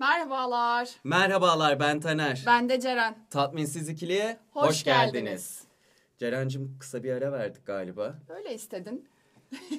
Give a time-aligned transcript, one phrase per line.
[0.00, 0.88] Merhabalar.
[1.04, 2.42] Merhabalar ben Taner.
[2.46, 3.14] Ben de Ceren.
[3.30, 5.12] Tatminsiz ikiliye Hoş hoş, geldiniz.
[5.22, 5.60] geldiniz.
[6.18, 8.14] Ceren'cim kısa bir ara verdik galiba.
[8.28, 9.08] Öyle istedin.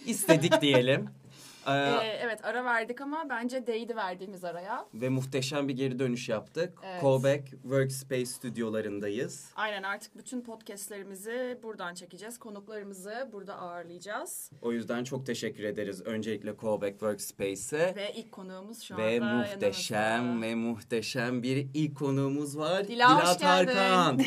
[0.05, 1.09] İstedik diyelim.
[1.67, 4.85] Ee, Ee, evet ara verdik ama bence değdi verdiğimiz araya.
[4.93, 6.79] ve muhteşem bir geri dönüş yaptık.
[6.85, 7.01] Evet.
[7.01, 9.49] Callback Workspace stüdyolarındayız.
[9.55, 12.39] Aynen artık bütün podcastlerimizi buradan çekeceğiz.
[12.39, 14.51] Konuklarımızı burada ağırlayacağız.
[14.61, 17.95] O yüzden çok teşekkür ederiz öncelikle Callback Workspace'e.
[17.95, 20.47] Ve ilk konuğumuz şu Ve anda muhteşem yanımızda.
[20.47, 22.87] ve muhteşem bir ilk konuğumuz var.
[22.87, 23.73] Dila, hoş geldin.
[23.73, 24.19] Tarkan.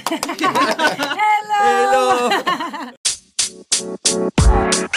[1.50, 2.30] Hello.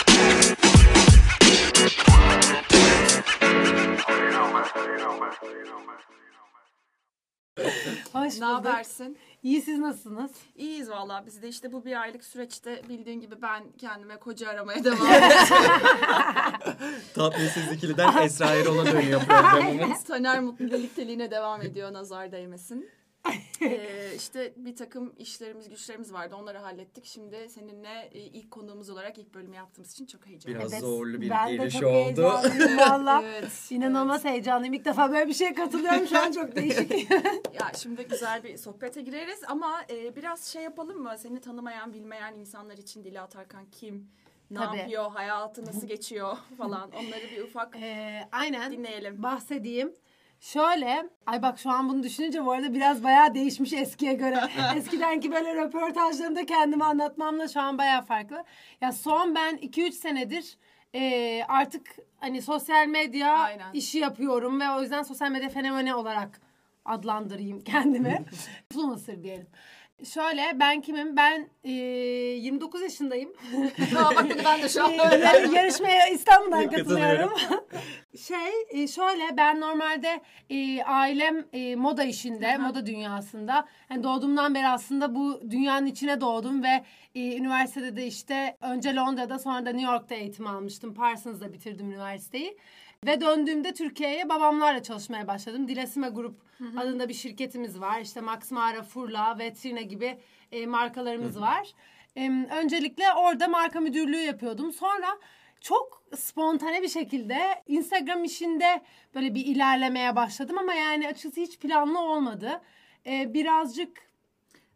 [8.13, 9.17] Hoş Ne habersin?
[9.43, 10.31] İyi siz nasılsınız?
[10.55, 11.23] İyiyiz valla.
[11.25, 15.67] Biz de işte bu bir aylık süreçte bildiğin gibi ben kendime koca aramaya devam ediyorum.
[17.15, 20.03] Tatminsiz ikiliden Esra Erol'a dönüyor programımız.
[20.03, 22.89] Taner mutlu birlikteliğine devam ediyor nazar değmesin.
[23.61, 27.05] Ee, işte bir takım işlerimiz güçlerimiz vardı onları hallettik.
[27.05, 30.69] Şimdi seninle ilk konuğumuz olarak ilk bölümü yaptığımız için çok heyecanlıyım.
[30.71, 31.93] Biraz zorlu bir ben giriş de çok oldu.
[31.93, 33.21] heyecanlıyım valla.
[33.25, 33.51] Evet.
[33.71, 34.73] İnanılmaz heyecanlıyım.
[34.73, 36.07] İlk defa böyle bir şeye katılıyorum.
[36.07, 37.11] Şu an çok değişik.
[37.59, 41.15] Ya şimdi güzel bir sohbete gireriz ama e, biraz şey yapalım mı?
[41.17, 44.09] Seni tanımayan, bilmeyen insanlar için Dila Tarkan kim?
[44.51, 44.77] Ne Tabii.
[44.77, 45.11] yapıyor?
[45.11, 46.91] Hayatı nasıl geçiyor falan.
[46.91, 48.71] Onları bir ufak Ee, aynen.
[48.71, 49.23] dinleyelim.
[49.23, 49.93] Bahsedeyim.
[50.39, 54.39] Şöyle, ay bak şu an bunu düşününce bu arada biraz bayağı değişmiş eskiye göre.
[54.75, 58.43] Eskidenki böyle röportajlarımda kendimi anlatmamla şu an bayağı farklı.
[58.81, 60.57] Ya son ben 2-3 senedir
[60.95, 63.73] e, artık hani sosyal medya Aynen.
[63.73, 66.41] işi yapıyorum ve o yüzden sosyal medya fenomeni olarak
[66.85, 68.25] adlandırayım kendimi.
[68.71, 69.47] Influencer diyelim.
[70.05, 71.15] Şöyle ben kimim?
[71.15, 73.33] Ben e, 29 yaşındayım.
[73.97, 77.33] Aa, bak ben de şu an Ee, yarışmaya İstanbul'dan Katılıyorum.
[78.27, 83.67] şey e, şöyle ben normalde e, ailem e, moda işinde, moda dünyasında.
[83.91, 86.83] Yani doğduğumdan beri aslında bu dünyanın içine doğdum ve
[87.15, 90.93] e, üniversitede de işte önce Londra'da sonra da New York'ta eğitim almıştım.
[90.93, 92.57] Parsons'da bitirdim üniversiteyi.
[93.05, 95.67] Ve döndüğümde Türkiye'ye babamlarla çalışmaya başladım.
[95.67, 96.41] Dilesime Grup
[96.77, 98.01] adında bir şirketimiz var.
[98.01, 100.17] İşte Max Mara, Furla ve Trina gibi
[100.51, 101.73] e, markalarımız var.
[102.15, 104.71] Em, öncelikle orada marka müdürlüğü yapıyordum.
[104.71, 105.07] Sonra
[105.61, 108.81] çok spontane bir şekilde Instagram işinde
[109.15, 112.61] böyle bir ilerlemeye başladım ama yani açıkçası hiç planlı olmadı.
[113.05, 114.06] Ee, birazcık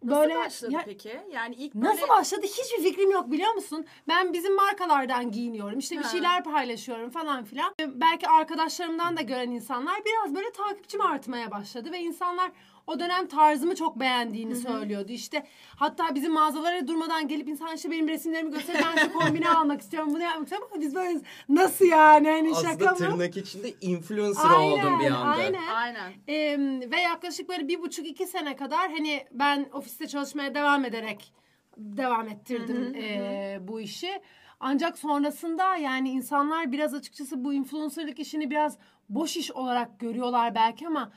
[0.03, 1.22] Nasıl böyle başladı Ya- peki?
[1.31, 1.89] Yani ilk böyle...
[1.89, 3.85] Nasıl başladı hiçbir fikrim yok biliyor musun?
[4.07, 5.79] Ben bizim markalardan giyiniyorum.
[5.79, 6.09] işte bir Ha.
[6.09, 7.73] şeyler paylaşıyorum falan filan.
[7.88, 12.51] Belki arkadaşlarımdan da gören insanlar biraz böyle takipçim artmaya başladı ve insanlar
[12.91, 15.12] o dönem tarzımı çok beğendiğini söylüyordu.
[15.12, 19.81] İşte hatta bizim mağazalara durmadan gelip insan işte benim resimlerimi gösterip ben şu kombini almak
[19.81, 22.97] istiyorum bunu yapmak istiyorum ama biz böyle nasıl yani hani şaka Aslında mı?
[22.97, 25.25] tırnak içinde influencer oldum bir anda.
[25.25, 25.68] Aynen.
[25.68, 26.12] Aynen.
[26.28, 26.57] Ee,
[26.91, 31.34] ve yaklaşık böyle bir buçuk iki sene kadar hani ben ofiste çalışmaya devam ederek
[31.78, 34.22] devam ettirdim ee, bu işi.
[34.59, 38.78] Ancak sonrasında yani insanlar biraz açıkçası bu influencerlık işini biraz
[39.09, 41.12] boş iş olarak görüyorlar belki ama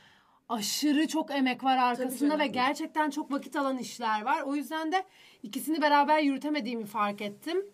[0.49, 4.41] aşırı çok emek var arkasında ve gerçekten çok vakit alan işler var.
[4.41, 5.03] O yüzden de
[5.43, 7.65] ikisini beraber yürütemediğimi fark ettim.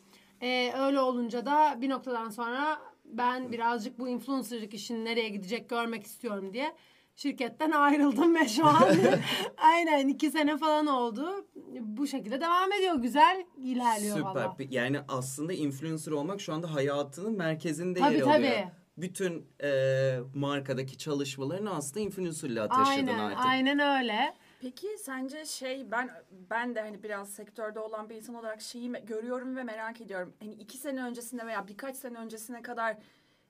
[0.41, 6.05] Ee, öyle olunca da bir noktadan sonra ben birazcık bu influencerlık işinin nereye gidecek görmek
[6.05, 6.75] istiyorum diye
[7.15, 8.87] şirketten ayrıldım ve şu an
[9.57, 11.45] aynen iki sene falan oldu.
[11.79, 12.95] Bu şekilde devam ediyor.
[12.95, 14.29] Güzel ilerliyor Süper.
[14.29, 14.55] valla.
[14.69, 18.33] Yani aslında influencer olmak şu anda hayatının merkezinde Tabii, yer tabii.
[18.33, 18.67] alıyor.
[19.01, 23.45] Bütün e, markadaki çalışmalarını aslında influencerlığa taşıdın Aynen, artık.
[23.45, 24.33] aynen öyle.
[24.61, 29.55] Peki sence şey ben ben de hani biraz sektörde olan bir insan olarak şeyi görüyorum
[29.55, 30.33] ve merak ediyorum.
[30.39, 32.97] Hani iki sene öncesinde veya birkaç sene öncesine kadar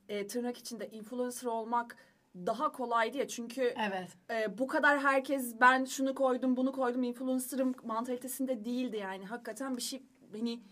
[0.09, 1.97] e, tırnak içinde influencer olmak
[2.35, 3.27] daha kolaydı ya.
[3.27, 4.09] Çünkü Evet.
[4.29, 9.25] e, bu kadar herkes ben şunu koydum bunu koydum influencer'ım mantalitesinde değildi yani.
[9.25, 10.63] Hakikaten bir şey hani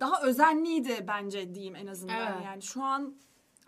[0.00, 2.32] daha özenliydi bence diyeyim en azından.
[2.32, 2.44] Evet.
[2.44, 3.16] Yani şu an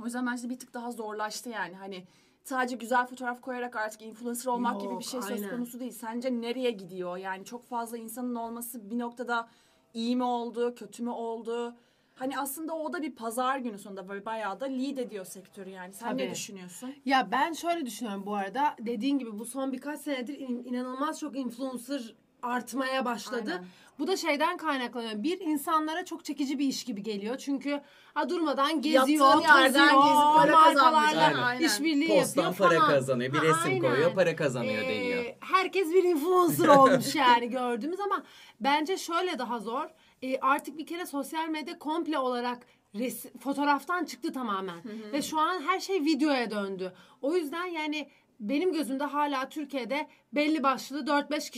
[0.02, 1.74] o yüzden bence bir tık daha zorlaştı yani.
[1.74, 2.04] Hani
[2.44, 5.50] sadece güzel fotoğraf koyarak artık influencer olmak gibi bir Yok, şey söz aynen.
[5.50, 5.92] konusu değil.
[5.92, 7.16] Sence nereye gidiyor?
[7.16, 9.48] Yani çok fazla insanın olması bir noktada
[9.94, 11.74] iyi mi oldu, kötü mü oldu?
[12.14, 15.92] Hani aslında o da bir pazar günü sonunda böyle bayağı da lead ediyor sektörü yani.
[15.92, 16.30] Sen ne Tabii.
[16.34, 16.94] düşünüyorsun?
[17.04, 18.74] Ya ben şöyle düşünüyorum bu arada.
[18.78, 23.50] Dediğin gibi bu son birkaç senedir in- inanılmaz çok influencer artmaya başladı.
[23.52, 23.64] Aynen.
[24.00, 25.22] Bu da şeyden kaynaklanıyor.
[25.22, 27.36] Bir insanlara çok çekici bir iş gibi geliyor.
[27.38, 27.80] Çünkü
[28.14, 30.82] ha durmadan geziyor, Yattığın yerden gezip para kazanmış.
[30.92, 31.66] markalarla Aynen.
[31.66, 32.90] İşbirliği Posttan yapıyor para falan.
[32.94, 33.32] kazanıyor.
[33.32, 33.80] Bir Ha, resim aynen.
[33.80, 35.24] koyuyor, para kazanıyor Ee, deniyor.
[35.40, 38.22] Herkes bir influencer olmuş yani gördüğümüz ama
[38.60, 39.86] bence şöyle daha zor.
[40.22, 42.58] Ee, artık bir kere sosyal medya komple olarak
[42.94, 44.80] res- fotoğraftan çıktı tamamen.
[45.12, 46.92] Ve şu an her şey videoya döndü.
[47.22, 48.08] O yüzden yani
[48.40, 51.50] benim gözümde hala Türkiye'de belli başlı 4-5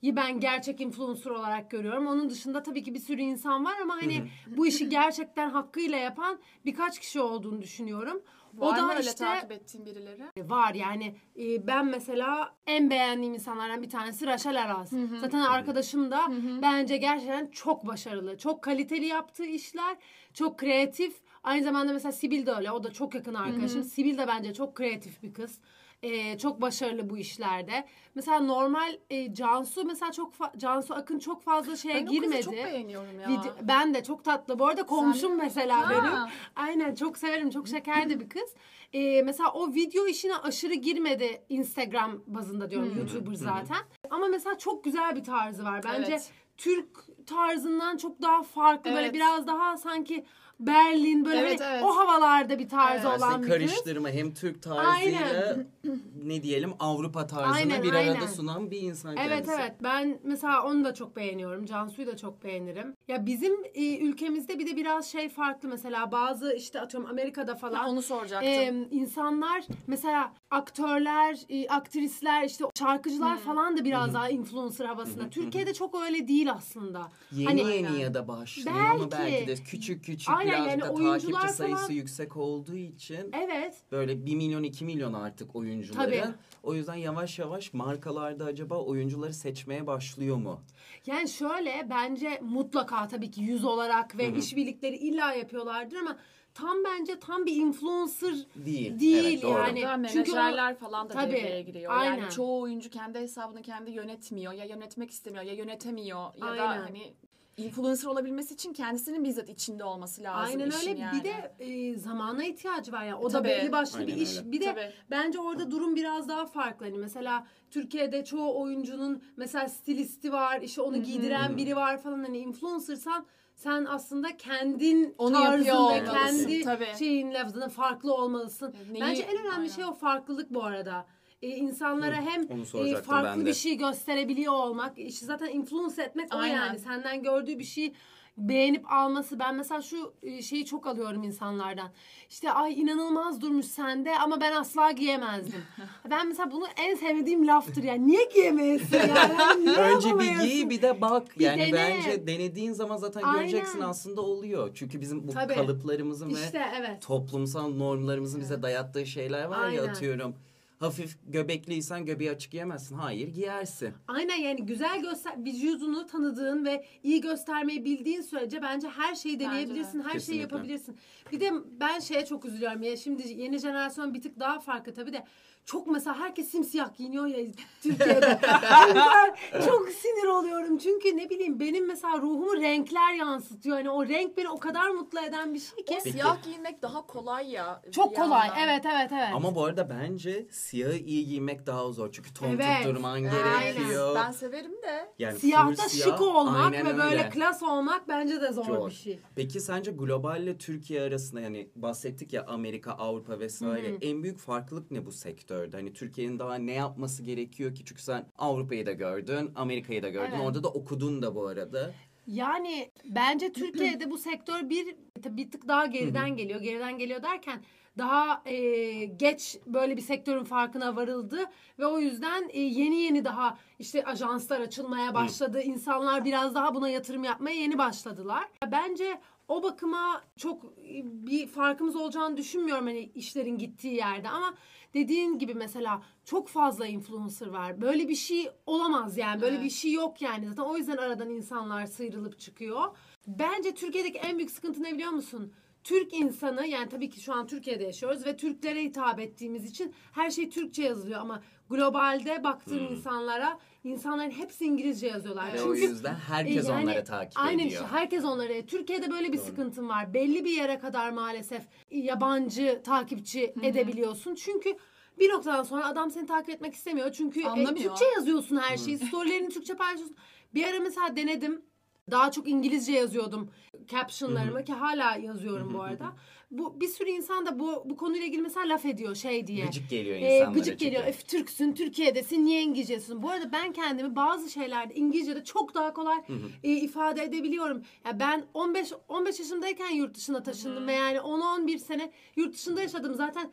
[0.00, 2.06] kişiyi ben gerçek influencer olarak görüyorum.
[2.06, 6.38] Onun dışında tabii ki bir sürü insan var ama hani bu işi gerçekten hakkıyla yapan
[6.64, 8.22] birkaç kişi olduğunu düşünüyorum.
[8.54, 10.22] Var mı öyle takip ettiğin birileri?
[10.50, 14.92] Var yani e, ben mesela en beğendiğim insanlardan bir tanesi Raşel Araz.
[15.20, 16.20] Zaten arkadaşım da
[16.62, 18.38] bence gerçekten çok başarılı.
[18.38, 19.96] Çok kaliteli yaptığı işler.
[20.34, 21.16] Çok kreatif.
[21.44, 22.70] Aynı zamanda mesela Sibil de öyle.
[22.72, 23.82] O da çok yakın arkadaşım.
[23.84, 25.58] Sibil de bence çok kreatif bir kız.
[26.02, 27.84] E, çok başarılı bu işlerde.
[28.14, 32.30] Mesela normal e, Cansu mesela çok Cansu Akın çok fazla şeye Ben girmedi.
[32.30, 33.28] kızı çok beğeniyorum ya.
[33.28, 34.58] Video- ben de çok tatlı.
[34.58, 35.90] Bu arada komşum mesela Ha.
[35.90, 36.12] benim.
[36.56, 37.50] Aynen çok severim.
[37.50, 38.54] Çok şeker de bir kız.
[38.92, 42.94] Ee, mesela o video işine aşırı girmedi Instagram bazında diyorum.
[42.98, 43.76] YouTuber zaten.
[44.10, 45.80] Ama mesela çok güzel bir tarzı var.
[45.84, 46.30] Bence Evet.
[46.56, 46.88] Türk
[47.26, 48.90] tarzından çok daha farklı.
[48.90, 49.14] Böyle Evet.
[49.14, 50.24] biraz daha sanki
[50.66, 51.84] Berlin böyle Evet, hani evet.
[51.84, 53.18] o havalarda bir tarzı Evet.
[53.22, 55.56] olan bir karıştırma hem Türk tarzıyla
[56.24, 58.14] ne diyelim Avrupa tarzını Aynen, bir aynen.
[58.14, 59.52] arada sunan bir insan Evet kendisi.
[59.60, 61.66] evet ben mesela onu da çok beğeniyorum.
[61.66, 62.94] Cansu'yu da çok beğenirim.
[63.08, 67.74] Ya bizim e, ülkemizde bir de biraz şey farklı mesela bazı işte atıyorum Amerika'da falan.
[67.74, 68.48] Ha, onu soracaktım.
[68.50, 75.30] Ee, insanlar mesela aktörler, e, aktrisler, işte şarkıcılar falan da biraz daha influencer havasında.
[75.30, 77.08] Türkiye'de çok öyle değil aslında.
[77.32, 79.32] Yeni Hani- yeni ya da başlıyor ama Belki.
[79.32, 83.30] belki de küçük küçük Aynen, birazcık yani da oyuncular takipçi sayısı falan- yüksek olduğu için
[83.32, 83.74] Evet.
[83.92, 86.04] böyle 1 milyon 2 milyon artık oyuncuları.
[86.04, 86.24] Tabii.
[86.62, 90.60] O yüzden yavaş yavaş markalarda acaba oyuncuları seçmeye başlıyor mu?
[91.06, 96.16] Yani şöyle bence mutlaka tabii ki yüz olarak ve işbirlikleri illa yapıyorlardır ama
[96.54, 99.00] tam bence tam bir influencer Değil.
[99.00, 99.82] Değil evet, yani.
[99.82, 101.92] Burada çünkü o- menajerler falan da Tabii, devreye giriyor.
[101.96, 102.18] aynen.
[102.18, 104.52] Yani çoğu oyuncu kendi hesabını kendi yönetmiyor.
[104.52, 106.18] Ya yönetmek istemiyor ya yönetemiyor.
[106.18, 106.58] Ya Aynen.
[106.58, 107.14] da hani
[107.56, 111.00] influencer olabilmesi için kendisinin bizzat içinde olması lazım Aynen öyle.
[111.00, 111.18] yani.
[111.18, 113.18] Bir de e, zamana ihtiyacı var ya.
[113.18, 113.48] O da Tabii.
[113.48, 114.38] belli başlı Aynen bir iş.
[114.38, 114.52] öyle.
[114.52, 114.92] Bir de Tabii.
[115.10, 116.86] bence orada durum biraz daha farklı.
[116.86, 122.38] Hani mesela Türkiye'de çoğu oyuncunun mesela stilisti var, işte onu giydiren biri var falan hani
[122.38, 123.26] influencersan
[123.56, 126.12] sen aslında kendin Onu tarzın ve olmalısın.
[126.12, 126.88] kendi Tabii.
[126.98, 128.74] şeyin lafzına farklı olmalısın.
[128.92, 129.68] Neyi- Bence en önemli Aynen.
[129.68, 131.06] şey o farklılık bu arada.
[131.42, 136.38] Ee, insanlara hem onu e, farklı bir şey gösterebiliyor olmak, işte zaten influence etmek o
[136.38, 136.54] Aynen.
[136.54, 136.78] yani.
[136.78, 137.94] Senden gördüğü bir şeyi
[138.38, 139.38] beğenip alması.
[139.38, 141.90] Ben mesela şu e, şeyi çok alıyorum insanlardan.
[142.30, 145.62] İşte ay inanılmaz durmuş sende ama ben asla giyemezdim.
[146.10, 148.06] ben mesela bunu en sevmediğim laftır yani.
[148.06, 149.12] Niye giyemeyesin yani?
[149.12, 151.38] Hani Niye Önce bir giy bir de bak.
[151.38, 151.72] Bir yani dene.
[151.72, 153.40] bence denediğin zaman zaten Aynen.
[153.40, 154.70] göreceksin aslında oluyor.
[154.74, 155.54] Çünkü bizim bu Tabii.
[155.54, 157.02] kalıplarımızın ve İşte evet.
[157.02, 159.92] toplumsal normlarımızın bize dayattığı şeyler var ya Aynen.
[159.92, 160.34] atıyorum.
[160.80, 162.94] Hafif göbekliysen göbeği açık giyemezsin.
[162.96, 163.94] Hayır giyersin.
[164.08, 170.00] Aynen yani güzel göster vücudunu tanıdığın ve iyi göstermeyi bildiğin sürece bence her şeyi deneyebilirsin,
[170.00, 170.42] her şeyi Kesinlikle.
[170.42, 170.96] yapabilirsin.
[171.32, 175.12] Bir de ben şeye çok üzülüyorum ya şimdi yeni jenerasyon bir tık daha farklı tabii
[175.12, 175.24] de
[175.64, 177.46] çok mesela herkes simsiyah giyiniyor ya
[177.82, 178.38] Türkiye'de.
[178.94, 183.76] Ben çok sinir oluyorum çünkü ne bileyim benim mesela ruhumu renkler yansıtıyor.
[183.78, 185.96] Yani o renk beni o kadar mutlu eden bir şey ki.
[186.06, 187.82] O siyah giyinmek daha kolay ya.
[187.92, 188.48] Çok kolay.
[188.48, 188.62] yandan.
[188.68, 189.28] Evet evet evet.
[189.34, 192.12] Ama bu arada bence siyahı iyi giymek daha zor.
[192.12, 192.66] Çünkü ton Evet.
[192.82, 193.32] tutturman Aynen.
[193.32, 194.14] gerekiyor.
[194.14, 195.12] Ben severim de.
[195.18, 197.28] Yani Siyahta siyah, şık olmak aynen ve böyle öyle.
[197.28, 198.88] klas olmak bence de zor, Zor.
[198.90, 199.18] bir şey.
[199.36, 205.06] Peki sence globalle Türkiye arasında yani bahsettik ya Amerika, Avrupa vesaire en büyük farklılık ne
[205.06, 205.12] bu
[205.50, 205.76] sektörde?
[205.76, 207.84] Hani Türkiye'nin daha ne yapması gerekiyor ki?
[207.84, 210.32] Çünkü sen Avrupa'yı da gördün, Amerika'yı da gördün.
[210.32, 210.40] Evet.
[210.44, 211.94] Orada da okudun da bu arada.
[212.26, 216.60] Yani bence Türkiye'de bu sektör bir bir tık daha geriden geliyor.
[216.60, 217.62] Geriden geliyor derken
[217.98, 221.44] daha e, geç böyle bir sektörün farkına varıldı
[221.78, 225.62] ve o yüzden e, yeni yeni daha işte ajanslar açılmaya başladı.
[225.62, 228.44] İnsanlar biraz daha buna yatırım yapmaya yeni başladılar.
[228.72, 234.54] Bence o bakıma çok e, bir farkımız olacağını düşünmüyorum hani işlerin gittiği yerde ama
[234.94, 237.80] dediğin gibi mesela çok fazla influencer var.
[237.80, 239.40] Böyle bir şey olamaz yani.
[239.40, 239.64] Böyle Evet.
[239.64, 240.46] bir şey yok yani.
[240.48, 242.96] Zaten o yüzden aradan insanlar sıyrılıp çıkıyor.
[243.26, 245.52] Bence Türkiye'deki en büyük sıkıntı ne biliyor musun?
[245.84, 250.30] Türk insanı yani tabii ki şu an Türkiye'de yaşıyoruz ve Türklere hitap ettiğimiz için her
[250.30, 255.52] şey Türkçe yazılıyor ama globalde baktığın insanlara insanların hepsi İngilizce yazıyorlar.
[255.52, 257.82] Ve o Çünkü yüzden herkes e, yani onları takip aynen ediyor.
[257.82, 258.66] işte herkes onları.
[258.66, 260.14] Türkiye'de böyle bir sıkıntın var.
[260.14, 264.34] Belli bir yere kadar maalesef yabancı takipçi edebiliyorsun.
[264.34, 264.76] Çünkü
[265.18, 267.12] bir noktadan sonra adam seni takip etmek istemiyor.
[267.12, 267.64] Çünkü e.
[267.74, 268.98] Türkçe yazıyorsun her şeyi.
[268.98, 270.16] Storylerini Türkçe paylaşıyorsun.
[270.54, 271.62] Bir ara mesela denedim.
[272.10, 273.50] Daha çok İngilizce yazıyordum
[273.86, 276.12] captionlarımı ki hala yazıyorum bu arada.
[276.50, 279.64] Bu bir sürü insan da bu bu konuyla ilgili mesela laf ediyor şey diye.
[279.66, 280.84] Gıcık geliyor Ee, insanlara gıcık çünkü.
[280.84, 281.06] geliyor.
[281.08, 283.22] Öf, Türksün, Türkiye'desin, niye İngilizce yazıyorsun?
[283.22, 286.18] Bu arada ben kendimi bazı şeylerde İngilizce'de çok daha kolay
[286.64, 287.82] e, ifade edebiliyorum.
[288.06, 293.14] Ya ben 15 15 yaşındayken yurt dışına taşındım ve yani 10-11 sene yurt dışında yaşadım.
[293.14, 293.52] Zaten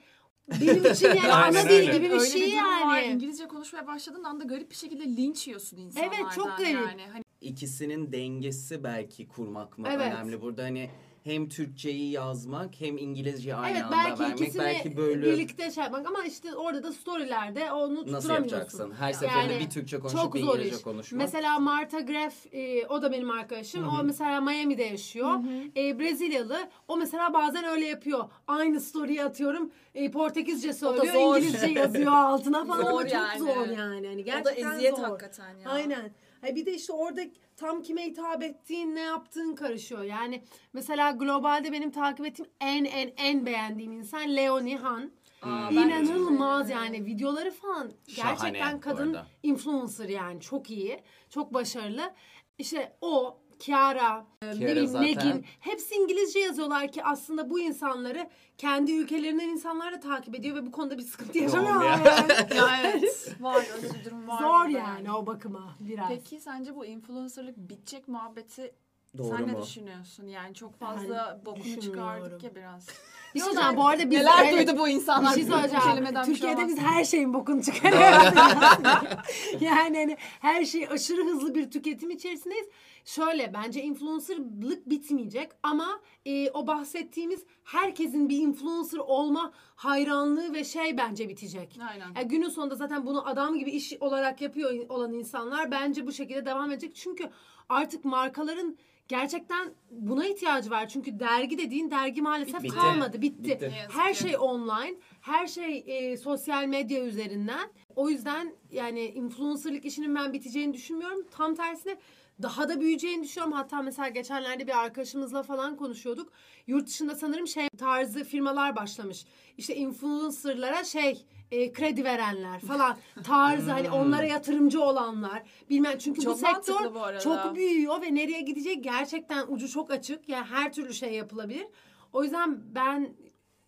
[0.62, 3.02] benim için yani Aynen ana dil gibi bir Öyle şey bir durum var.
[3.02, 3.14] yani.
[3.14, 6.18] İngilizce konuşmaya başladığın anda garip bir şekilde linç yiyorsun insanlardan.
[6.22, 6.74] Evet, çok garip.
[6.74, 7.02] Yani.
[7.14, 10.14] Hani İkisinin dengesi belki kurmak mı Evet.
[10.14, 10.90] önemli burada hani
[11.24, 15.84] hem Türkçeyi yazmak hem İngilizceyi aynı Evet anda belki vermek ikisini belki böyle birlikte şey
[15.84, 18.92] yapmak ama işte orada da storylerde onu nasıl yapacaksın?
[19.00, 20.82] Her seferinde Yani bir Türkçe konuşup Çok bir zor İngilizce iş.
[20.84, 21.22] konuşmak.
[21.22, 23.88] Mesela Marta Greff e, o da benim arkadaşım.
[23.88, 25.40] O mesela Miami'de yaşıyor.
[25.78, 26.70] E, Brezilyalı.
[26.88, 28.26] O mesela bazen öyle yapıyor.
[28.48, 29.72] Aynı story'i atıyorum.
[29.96, 31.36] E, Portekizce söylüyor.
[31.38, 33.40] İngilizce yazıyor altına falan Zor ama çok yani.
[33.40, 34.08] zor yani.
[34.08, 35.04] Hani o da gerçekten eziyet zor.
[35.04, 35.70] hakikaten ya.
[35.72, 36.12] Aynen.
[36.42, 37.22] Ha bir de işte orada
[37.56, 40.04] tam kime hitap ettiğin, ne yaptığın karışıyor.
[40.04, 45.12] Yani mesela globalde benim takip ettiğim en en en beğendiğim insan Leonie Han.
[45.42, 49.28] Aa, İnanılmaz yani videoları falan Şahane gerçekten bu kadın arada.
[49.44, 52.14] influencer yani çok iyi, çok başarılı.
[52.58, 57.60] İşte o Kiara, e, ne Kiara bileyim zaten- Negin hepsi İngilizce yazıyorlar ki aslında bu
[57.60, 61.76] insanları kendi ülkelerinden insanlar da takip ediyor ve bu konuda bir sıkıntı yaşamıyor.
[61.76, 61.96] Olmuyor.
[61.96, 62.58] yani.
[62.58, 63.36] Ya evet.
[63.40, 64.40] var öyle bir durum var.
[64.42, 66.08] Zor yani o bakıma biraz.
[66.08, 68.74] Peki sence bu influencerlık bitecek muhabbeti
[69.18, 69.62] Doğru sen ne mu?
[69.62, 70.28] düşünüyorsun?
[70.28, 71.94] Yani çok fazla bokunu düşünmüyorum.
[71.94, 72.88] çıkardık ya biraz.
[73.36, 75.36] Bir şey söyleyeceğim, bu arada biz Neler evet, duydu bu insanlar?
[75.36, 75.84] Bir şey Bu söyleyeceğim.
[75.84, 76.78] kelimeden bir şey Türkiye'de olmaz.
[76.78, 78.34] biz her şeyin bokunu çıkarıyoruz.
[79.62, 82.68] yani hani her şey aşırı hızlı bir tüketim içerisindeyiz.
[83.06, 90.98] Şöyle bence influencerlık bitmeyecek ama e, o bahsettiğimiz herkesin bir influencer olma hayranlığı ve şey
[90.98, 91.80] bence bitecek.
[91.90, 92.08] Aynen.
[92.16, 96.46] Yani günün sonunda zaten bunu adam gibi iş olarak yapıyor olan insanlar bence bu şekilde
[96.46, 96.96] devam edecek.
[96.96, 97.30] Çünkü
[97.70, 100.88] artık markaların gerçekten buna ihtiyacı var.
[100.88, 102.76] Çünkü dergi dediğin dergi maalesef Bitti.
[102.76, 103.22] kalmadı.
[103.22, 103.44] Bitti.
[103.44, 103.72] Bitti.
[103.90, 107.70] Her şey online, her şey e, sosyal medya üzerinden.
[107.96, 111.28] O yüzden yani influencerlık işinin ben biteceğini düşünmüyorum.
[111.32, 111.98] Tam tersine
[112.42, 113.54] daha da büyüyeceğini düşünüyorum.
[113.54, 116.34] Hatta mesela geçenlerde bir arkadaşımızla falan konuşuyorduk.
[116.68, 119.26] Yurt dışında sanırım şey tarzı firmalar başlamış.
[119.58, 126.34] İşte influencerlara şey e, kredi verenler falan tarzı hani onlara yatırımcı olanlar bilmem çünkü Çok
[126.34, 127.20] bu sektör bu arada.
[127.20, 131.68] çok büyüyor ve nereye gidecek gerçekten ucu çok açık yani her türlü şey yapılabilir
[132.14, 133.16] o yüzden ben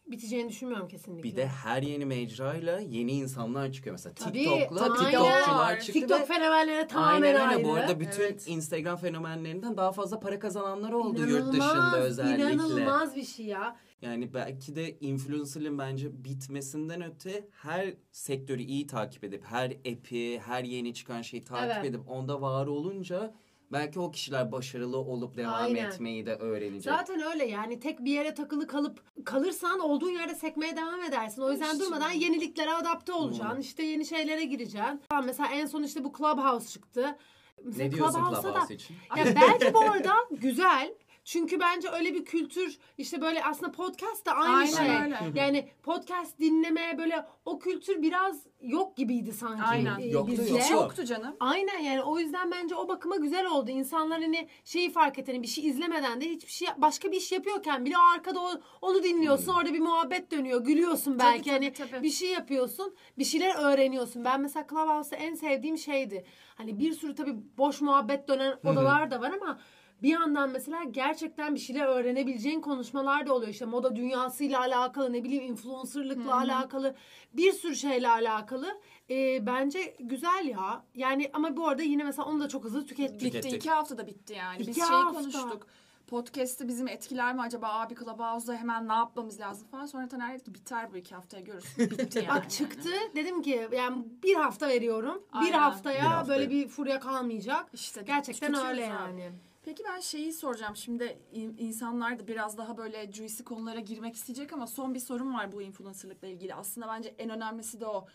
[0.08, 1.24] biteceğini düşünmüyorum kesinlikle.
[1.24, 3.94] Bir de her yeni mecrayla yeni insanlar çıkıyor.
[3.94, 4.94] Mesela Tabii, TikTok'la.
[4.94, 7.40] TikTokçular çıktı TikTok fenomenleri tamamen Aynen öyle.
[7.44, 7.64] ayrı.
[7.64, 8.48] Bu arada bütün Evet.
[8.48, 12.54] Instagram fenomenlerinden daha fazla para kazananlar oldu yurt İnanılmaz, dışında özellikle.
[12.54, 13.76] İnanılmaz bir şey ya.
[14.02, 20.64] Yani belki de influencer'ın bence bitmesinden öte her sektörü iyi takip edip her app'i, her
[20.64, 21.86] yeni çıkan şeyi takip Evet.
[21.86, 23.34] edip onda var olunca
[23.72, 25.86] belki o kişiler başarılı olup devam Aynen.
[25.90, 26.94] etmeyi de öğrenecek.
[26.94, 31.42] Zaten öyle yani tek bir yere takılı kalıp kalırsan olduğun yerde sekmeye devam edersin.
[31.42, 31.80] O yüzden İşte.
[31.86, 33.60] durmadan yeniliklere adapte olacaksın.
[33.60, 35.02] İşte yeni şeylere gireceksin.
[35.26, 37.18] Mesela en son işte bu Clubhouse çıktı.
[37.66, 38.96] Mesela ne diyorsun Clubhouse'a da- Clubhouse için?
[39.18, 40.94] Ya bence bu arada güzel.
[41.30, 45.26] Çünkü bence öyle bir kültür işte böyle aslında podcast da aynı Aynen şey.
[45.26, 45.40] öyle.
[45.40, 49.64] Yani podcast dinleme böyle o kültür biraz yok gibiydi sanki.
[49.64, 50.00] Aynen.
[50.00, 50.50] e, Yoktu, bizde.
[50.52, 50.74] yoktu.
[50.74, 51.36] Yoktu canım.
[51.40, 53.72] Aynen yani o yüzden bence o bakıma güzel oldu.
[53.72, 57.32] İnsanlar hani şeyi fark et hani bir şey izlemeden de hiçbir şey başka bir iş
[57.32, 59.54] yapıyorken bile arkada o- onu dinliyorsun.
[59.54, 60.64] Orada bir muhabbet dönüyor.
[60.64, 62.04] Gülüyorsun belki tabii, hani tabii.
[62.04, 62.96] bir şey yapıyorsun.
[63.18, 64.26] Bir şeyler öğreniyorsun.
[64.26, 66.26] Ben mesela Clubhouse'da en sevdiğim şeydi.
[66.56, 69.60] Hani bir sürü tabii boş muhabbet dönen odalar da var ama
[70.04, 73.52] bir yandan mesela gerçekten bir şeyler öğrenebileceğin konuşmalar da oluyor.
[73.52, 76.96] İşte moda dünyasıyla alakalı ne bileyim influencerlıkla alakalı
[77.34, 78.68] bir sürü şeyle alakalı.
[79.10, 80.84] Ee, bence güzel ya.
[80.96, 83.22] Yani ama bu arada yine mesela onu da çok hızlı tükettik.
[83.22, 83.26] Bitti.
[83.32, 83.54] Tükettik.
[83.54, 84.60] iki haftada bitti yani.
[84.60, 85.20] Biz İki şeyi hafta.
[85.20, 85.68] konuştuk.
[86.08, 89.86] Podcast'ı bizim etkiler mi acaba abi Clubhouse'da hemen ne yapmamız lazım falan.
[89.86, 91.90] Sonra Taner dedi ki biter bu iki haftaya görürsün.
[91.92, 92.28] Bitti yani.
[92.28, 95.24] Bak çıktı dedim ki yani bir hafta veriyorum.
[95.34, 95.60] Bir Aynen.
[95.60, 96.34] haftaya Bir hafta.
[96.34, 97.66] böyle bir furya kalmayacak.
[97.74, 99.32] İşte Gerçekten öyle abi.
[99.62, 100.76] Peki ben şeyi soracağım.
[100.76, 105.34] Şimdi in- insanlar da biraz daha böyle juicy konulara girmek isteyecek ama son bir sorum
[105.34, 106.56] var bu influencerlıkla ilgili.
[106.56, 108.06] Aslında bence en önemlisi de o.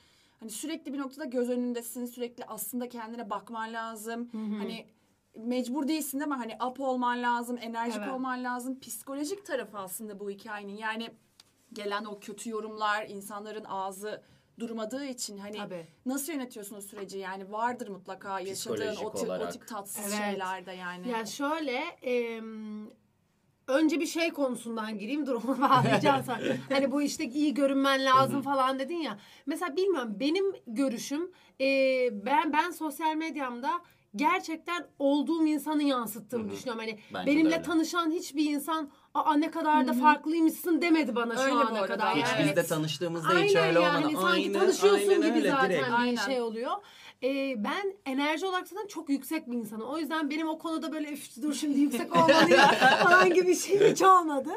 [0.40, 2.06] Hani sürekli bir noktada göz önündesin.
[2.06, 4.30] Sürekli aslında kendine bakman lazım.
[4.32, 4.86] Hani
[5.36, 6.34] mecbur değilsin değil mi?
[6.34, 8.12] Hani up olman lazım, enerjik Evet.
[8.12, 8.80] olman lazım.
[8.80, 10.76] Psikolojik tarafı aslında bu hikayenin.
[10.76, 11.10] Yani
[11.72, 14.22] gelen o kötü yorumlar, insanların ağzı
[14.60, 15.86] durmadığı için hani Tabii.
[16.06, 17.18] nasıl yönetiyorsun o süreci?
[17.18, 20.18] Yani vardır mutlaka yaşadığın o tip, o tip tatsız Evet.
[20.18, 21.08] şeyler de yani.
[21.08, 22.90] Ya şöyle em,
[23.68, 26.38] önce bir şey konusundan gireyim dur onu bağlayacağım sonra.
[26.68, 29.18] hani bu işte iyi görünmen lazım falan dedin ya.
[29.46, 31.30] Mesela bilmiyorum benim görüşüm
[31.60, 31.66] e,
[32.26, 33.70] ben ben sosyal medyamda
[34.16, 36.80] gerçekten olduğum insanı yansıttığımı düşünüyorum.
[36.86, 41.54] Hani Bence benimle tanışan hiçbir insan aa ne kadar da farklıymışsın demedi bana şu Öyle
[41.54, 41.86] bu ana arada.
[41.86, 42.14] kadar.
[42.16, 44.22] Hiç Hiç Yani- biz de tanıştığımızda hiç Aynen öyle yani olmadı.
[44.22, 45.88] sanki Aynen, tanışıyorsun aynen gibi öyle, zaten direkt.
[45.88, 46.16] bir Aynen.
[46.26, 46.72] şey oluyor.
[47.22, 49.88] e, ben enerji olarak zaten çok yüksek bir insanım.
[49.88, 52.60] O yüzden benim o konuda böyle üf dur şimdi yüksek olmalıyım
[53.02, 54.50] falan gibi bir şey hiç olmadı.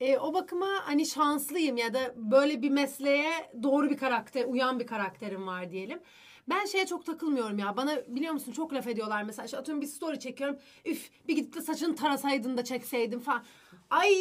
[0.00, 3.30] E, o bakıma hani şanslıyım ya da böyle bir mesleğe
[3.62, 6.00] doğru bir karakter, uyan bir karakterim var diyelim.
[6.48, 7.76] Ben şeye çok takılmıyorum ya.
[7.76, 9.46] Bana biliyor musun çok laf ediyorlar mesela.
[9.46, 10.56] İşte atıyorum bir story çekiyorum.
[10.84, 13.42] Üf bir gidip de saçını tarasaydın da çekseydin falan.
[13.90, 14.12] Ay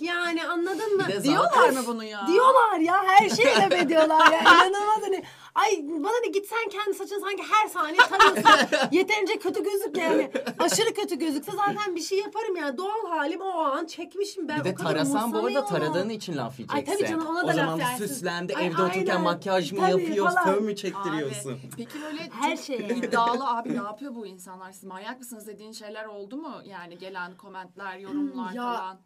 [0.00, 1.04] yani anladın mı?
[1.08, 2.26] Bir de Diyorlar zaten- mı bunu ya?
[2.26, 4.40] Diyorlar ya her şeyi laf ediyorlar ya.
[4.68, 5.22] İnanılmaz hani.
[5.54, 8.76] Ay bana ne git sen kendi saçını sanki her saniye tarıyorsun.
[8.96, 10.30] Yeterince kötü gözük yani.
[10.58, 12.76] Aşırı kötü gözükse zaten bir şey yaparım yani.
[12.78, 14.60] Doğal halim o an çekmişim ben.
[14.60, 15.92] Bir de o kadar tarasan bu arada umursamıyorum.
[15.92, 16.90] taradığın için laf yiyeceksin.
[16.92, 18.06] Ay tabii canım, ona da o laf zaman yersin.
[18.06, 19.20] süslendi Ay, evde otururken aynen.
[19.22, 20.44] makyaj mı Tabii, yapıyor, falan.
[20.44, 21.58] fön mü Abi, çektiriyorsun?
[21.76, 22.78] peki böyle Her çok şeye.
[22.88, 24.72] iddialı abi ne yapıyor bu insanlar?
[24.72, 26.54] Siz manyak mısınız dediğin şeyler oldu mu?
[26.64, 28.99] Yani gelen komentler, yorumlar Ya, falan.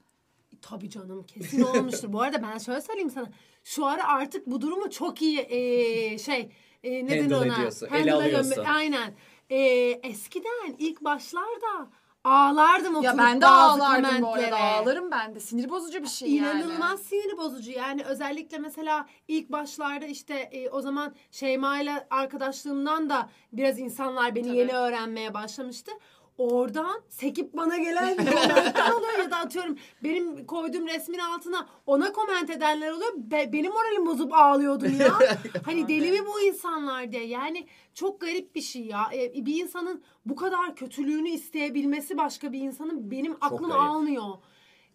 [0.69, 2.13] Tabii canım kesin olmuştur.
[2.13, 3.27] Bu arada ben şöyle söyleyeyim sana.
[3.65, 6.51] Şu ara artık bu durumu çok iyi eee, şey
[6.83, 7.47] eee ne Handle ona?
[7.55, 8.51] ediyorsun, ele Handle alıyorsun.
[8.53, 8.71] ediyorum.
[8.75, 9.15] Aynen.
[9.51, 11.89] Eee, eskiden ilk başlarda
[12.25, 14.27] ağlardım Ya oturup ben de bazı ağlardım bu arada.
[14.27, 14.55] komentlere.
[14.55, 15.41] Ağlarım ben de.
[15.41, 16.61] Sinir bozucu bir şey yani.
[16.63, 23.11] İnanılmaz sinir bozucu yani özellikle mesela ilk başlarda işte e, o zaman Şeyma ile arkadaşlığımdan
[23.11, 24.57] da biraz insanlar beni Tabii.
[24.57, 25.91] yeni öğrenmeye başlamıştı.
[26.39, 32.51] Oradan sekip bana gelen komentler oluyor ya da atıyorum benim koyduğum resmin altına ona koment
[32.51, 33.13] edenler oluyor.
[33.17, 35.19] Be- benim moralim bozup ağlıyordum ya.
[35.65, 37.27] hani deli mi bu insanlar diye.
[37.27, 39.11] Yani çok garip bir şey ya.
[39.15, 44.25] E, bir insanın bu kadar kötülüğünü isteyebilmesi başka bir insanın benim aklım almıyor.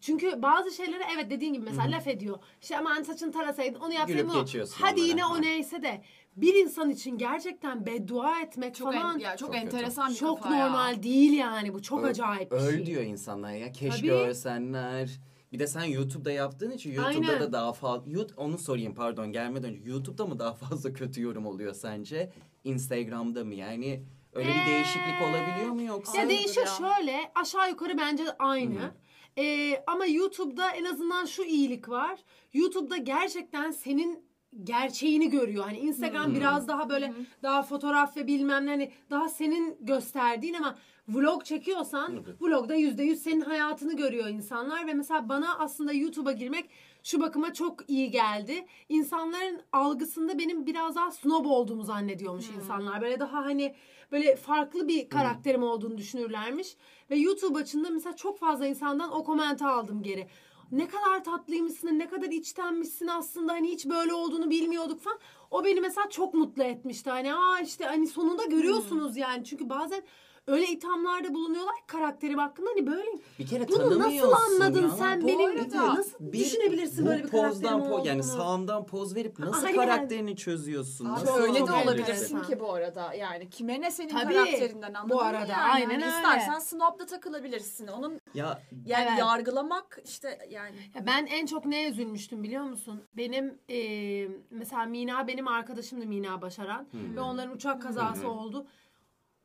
[0.01, 2.37] Çünkü bazı şeylere evet dediğin gibi mesela laf ediyor.
[2.61, 5.09] İşte aman saçını tarasaydın onu yapsaydın Gülüp geçiyorsun Hadi onlara.
[5.09, 6.01] yine o neyse de
[6.35, 9.65] bir insan için gerçekten beddua etmek Çok, falan en, ya çok, Çok kötü.
[9.65, 10.65] enteresan bir çok kafa ya.
[10.67, 12.85] normal değil yani bu çok Öl- acayip bir öl şey.
[12.85, 13.71] diyor insanlar ya.
[13.71, 14.11] Keşke Tabii.
[14.11, 15.09] ölsenler.
[15.51, 17.41] Bir de sen YouTube'da yaptığın için YouTube'da Aynen.
[17.41, 18.11] da daha fazla...
[18.11, 19.89] YouTube, onu sorayım pardon gelmeden önce.
[19.89, 22.31] YouTube'da mı daha fazla kötü yorum oluyor sence?
[22.63, 23.55] Instagram'da mı?
[23.55, 26.17] Yani öyle bir Ee, değişiklik olabiliyor mu yoksa?
[26.17, 26.73] Ya değişiyor ya.
[26.73, 28.79] şöyle aşağı yukarı bence aynı.
[28.79, 28.91] Hı.
[29.37, 32.19] Ee, ama YouTube'da en azından şu iyilik var.
[32.53, 34.28] YouTube'da gerçekten senin
[34.63, 35.63] gerçeğini görüyor.
[35.63, 36.35] Hani Instagram Hı.
[36.35, 37.13] biraz daha böyle
[37.43, 40.75] daha fotoğraf ve bilmem ne hani daha senin gösterdiğin ama
[41.07, 42.35] vlog çekiyorsan Tabii.
[42.41, 46.69] vlogda yüzde yüz senin hayatını görüyor insanlar ve mesela bana aslında YouTube'a girmek
[47.03, 48.65] şu bakıma çok iyi geldi.
[48.89, 53.01] İnsanların algısında benim biraz daha snob olduğumu zannediyormuş insanlar.
[53.01, 53.75] Böyle daha hani
[54.11, 56.75] böyle farklı bir karakterim olduğunu düşünürlermiş.
[57.09, 60.27] Ve YouTube açında mesela çok fazla insandan o komente aldım geri.
[60.71, 65.19] Ne kadar tatlıymışsın, ne kadar içtenmişsin aslında hani hiç böyle olduğunu bilmiyorduk falan.
[65.51, 67.09] O beni mesela çok mutlu etmişti.
[67.09, 69.45] Hani aa işte hani sonunda görüyorsunuz yani.
[69.45, 70.01] Çünkü bazen
[70.49, 73.07] öyle ithamlarda bulunuyorlar ki karakterim hakkında hani böyle
[73.39, 74.89] Bir kere bunu nasıl tanımıyorsun anladın ya.
[74.89, 78.07] sen Bu benim arada nasıl Bir- düşünebilirsin bu böyle bir karakterim pozdan po- olduğunu?
[78.07, 79.75] yani sağından poz verip nasıl Aynen.
[79.79, 81.05] karakterini çözüyorsun?
[81.05, 82.43] Abi nasıl öyle de Çok olabilirsin enteresan.
[82.43, 83.13] ki bu arada.
[83.13, 85.61] Yani kime ne senin Tabii, karakterinden anladın bu mı arada, yani?
[85.71, 86.07] aynen Hani öyle.
[86.15, 87.87] İstersen snob'da takılabilirsin.
[87.87, 89.19] Onun Ya yani Evet.
[89.19, 90.75] yargılamak işte yani.
[90.95, 93.01] Ya ben en çok neye üzülmüştüm biliyor musun?
[93.17, 98.65] Benim eee, mesela Mina benim arkadaşımdı Mina Başaran ve onların uçak kazası oldu.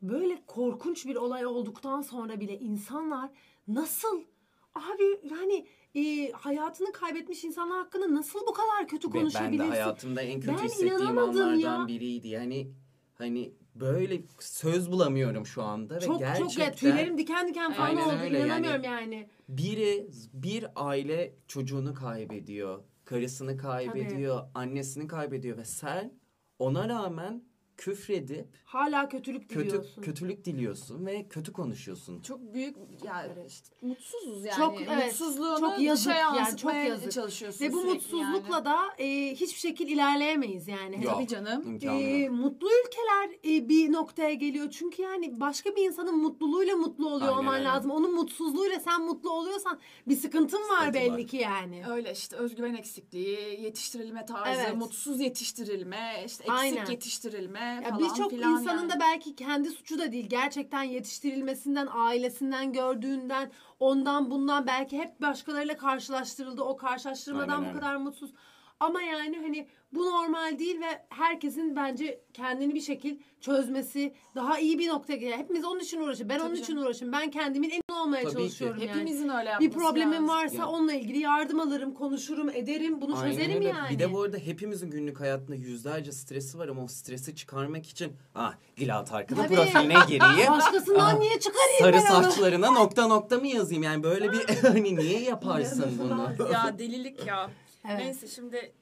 [0.08, 3.30] Böyle korkunç bir olay olduktan sonra bile insanlar
[3.68, 4.22] nasıl
[4.74, 9.68] abi yani eee, hayatını kaybetmiş insanlar hakkında nasıl bu kadar kötü Ve ben de konuşabilirsin?
[9.70, 11.84] hayatımda en kötü Ben hissettiğim anlardan ya.
[11.88, 12.28] biriydi.
[12.28, 12.70] Yani
[13.14, 17.96] hani böyle söz bulamıyorum şu anda ve çok gerçekten çok ya tüylerim diken diken falan
[17.96, 18.12] oldu.
[18.22, 18.46] öyle yani.
[18.46, 19.28] İnanamıyorum yani.
[19.48, 26.12] biri bir aile çocuğunu kaybediyor, karısını kaybediyor, annesini kaybediyor ve sen
[26.58, 27.44] ona rağmen
[27.76, 30.02] küfredip Hala kötülük kötü diliyorsun.
[30.02, 32.20] kötülük diliyorsun ve kötü konuşuyorsun.
[32.22, 34.56] Çok büyük yani işte mutsuzuz yani.
[34.56, 37.12] Çok, evet, Mutsuzluğunu çok yazık dışa yani, çok yazık.
[37.12, 38.64] çalışıyorsun Ve bu mutsuzlukla yani.
[38.64, 41.04] da e, hiçbir şekil ilerleyemeyiz yani.
[41.04, 41.14] Yok.
[41.14, 41.78] Tabii canım.
[41.82, 42.32] E, yok.
[42.32, 44.70] mutlu ülkeler e, bir noktaya geliyor.
[44.70, 47.64] Çünkü yani başka bir insanın mutluluğuyla mutlu oluyor Aynen olman öyle.
[47.64, 47.90] lazım.
[47.90, 51.26] Onun mutsuzluğuyla sen mutlu oluyorsan bir sıkıntın var Sıkıntı belli var.
[51.26, 51.82] ki yani.
[51.90, 54.76] Öyle işte özgüven eksikliği, yetiştirilme tarzı, Evet.
[54.76, 56.86] mutsuz yetiştirilme, işte eksik Aynen.
[56.90, 58.90] yetiştirilme falan birçok insanın yani.
[58.92, 60.26] da belki kendi suçu da değil.
[60.28, 63.50] Gerçekten yetiştirilmesinden, ailesinden gördüğünden,
[63.80, 66.62] ondan bundan belki hep başkalarıyla karşılaştırıldı.
[66.62, 67.78] O karşılaştırmadan Aynen bu öyle.
[67.80, 68.34] kadar mutsuz.
[68.80, 74.78] Ama yani hani bu normal değil ve herkesin bence kendini bir şekil çözmesi daha iyi
[74.78, 75.36] bir noktaya gelir.
[75.36, 76.28] Hepimiz onun için uğraşıyoruz.
[76.28, 76.82] Ben Tabii onun için canım.
[76.86, 77.18] uğraşıyorum.
[77.20, 78.38] Ben kendimin en iyi olmaya Tabii ki.
[78.38, 78.90] çalışıyorum yani.
[78.90, 80.28] Hepimizin öyle Bir yapması problemim lazım.
[80.28, 80.66] varsa Ya.
[80.68, 83.00] onunla ilgili yardım alırım, konuşurum, ederim.
[83.00, 83.68] Bunu Aynen çözerim öyle.
[83.68, 83.90] yani.
[83.90, 88.12] Bir de bu arada hepimizin günlük hayatında yüzlerce stresi var ama o stresi çıkarmak için
[88.34, 89.54] ah Dilat Arkın'ın Tabii.
[89.54, 90.50] profiline gireyim.
[90.52, 92.24] Başkasından niye çıkarayım Sarı ben onu?
[92.32, 93.82] saçlarına nokta nokta mı yazayım?
[93.82, 96.52] Yani böyle bir hani niye yaparsın bunu?
[96.52, 97.50] ya delilik ya.
[97.88, 97.98] Evet.
[97.98, 98.72] Neyse şimdi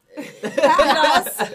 [0.63, 1.27] biraz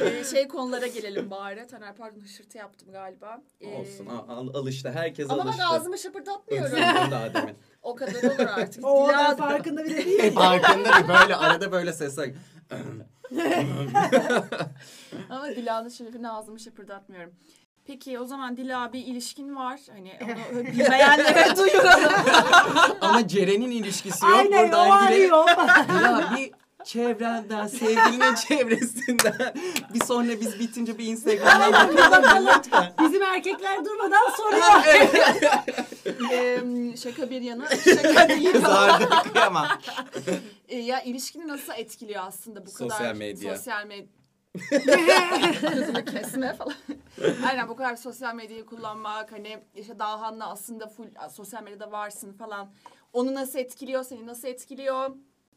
[0.00, 1.66] Ee, şey konulara gelelim bari.
[1.66, 3.40] Taner pardon hışırtı yaptım galiba.
[3.60, 4.90] Ee, Olsun al, al, alıştı.
[4.94, 5.64] Herkes Ama alıştı.
[5.66, 6.72] ağzımı şapırdatmıyorum.
[6.72, 7.56] Öksürdüm daha demin.
[7.82, 8.84] o kadar olur artık.
[8.86, 10.32] O Dila- da farkında bile değil.
[10.34, 11.08] Farkında değil.
[11.08, 12.30] Böyle arada böyle sesler.
[15.30, 17.32] Ama Dila'nın şerefine ağzımı şapırdatmıyorum.
[17.86, 19.80] Peki o zaman Dila bir ilişkin var.
[19.92, 20.12] Hani
[20.52, 22.12] onu bilmeyenlere duyuralım.
[23.00, 24.34] Ama Ceren'in ilişkisi yok.
[24.38, 25.34] Aynen o Buradan girelim.
[25.34, 25.48] arıyor.
[26.02, 26.52] Ya bir
[26.86, 29.54] çevrenden, sevgilinin çevresinden.
[29.94, 32.92] Bir sonra biz bitince bir Instagram'dan bakalım lütfen.
[33.00, 34.84] Bizim erkekler durmadan soruyor.
[36.32, 37.68] Ee, şaka bir yana.
[37.84, 38.52] Şaka değil.
[38.52, 39.66] Kızardı kıyamam.
[40.68, 43.56] Ee, ya ilişkini nasıl etkiliyor aslında bu kadar Sosyal medya.
[43.56, 44.06] sosyal medya
[45.74, 46.74] Gözümü kesme falan.
[47.48, 52.70] Aynen bu kadar sosyal medyayı kullanmak hani işte Dahan'la aslında full sosyal medyada varsın falan.
[53.12, 55.10] Onu nasıl etkiliyor, seni nasıl etkiliyor?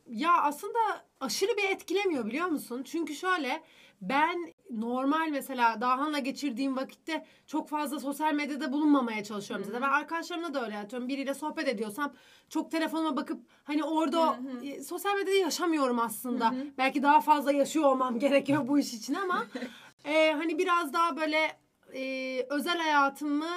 [0.10, 0.80] Ya aslında
[1.20, 2.84] aşırı bir etkilemiyor biliyor musun?
[2.84, 3.64] Çünkü şöyle
[4.02, 9.82] ben normal mesela Dahan'la geçirdiğim vakitte çok fazla sosyal medyada bulunmamaya çalışıyorum zaten.
[9.82, 11.08] Ben arkadaşlarımla da öyle yapıyorum.
[11.08, 12.14] Biriyle sohbet ediyorsam
[12.50, 16.54] çok telefonuma bakıp hani orada e, sosyal medyada yaşamıyorum aslında.
[16.78, 19.46] Belki daha fazla yaşıyor olmam gerekiyor bu iş için ama
[20.06, 21.58] e, hani biraz daha böyle
[21.94, 23.50] e, özel hayatımı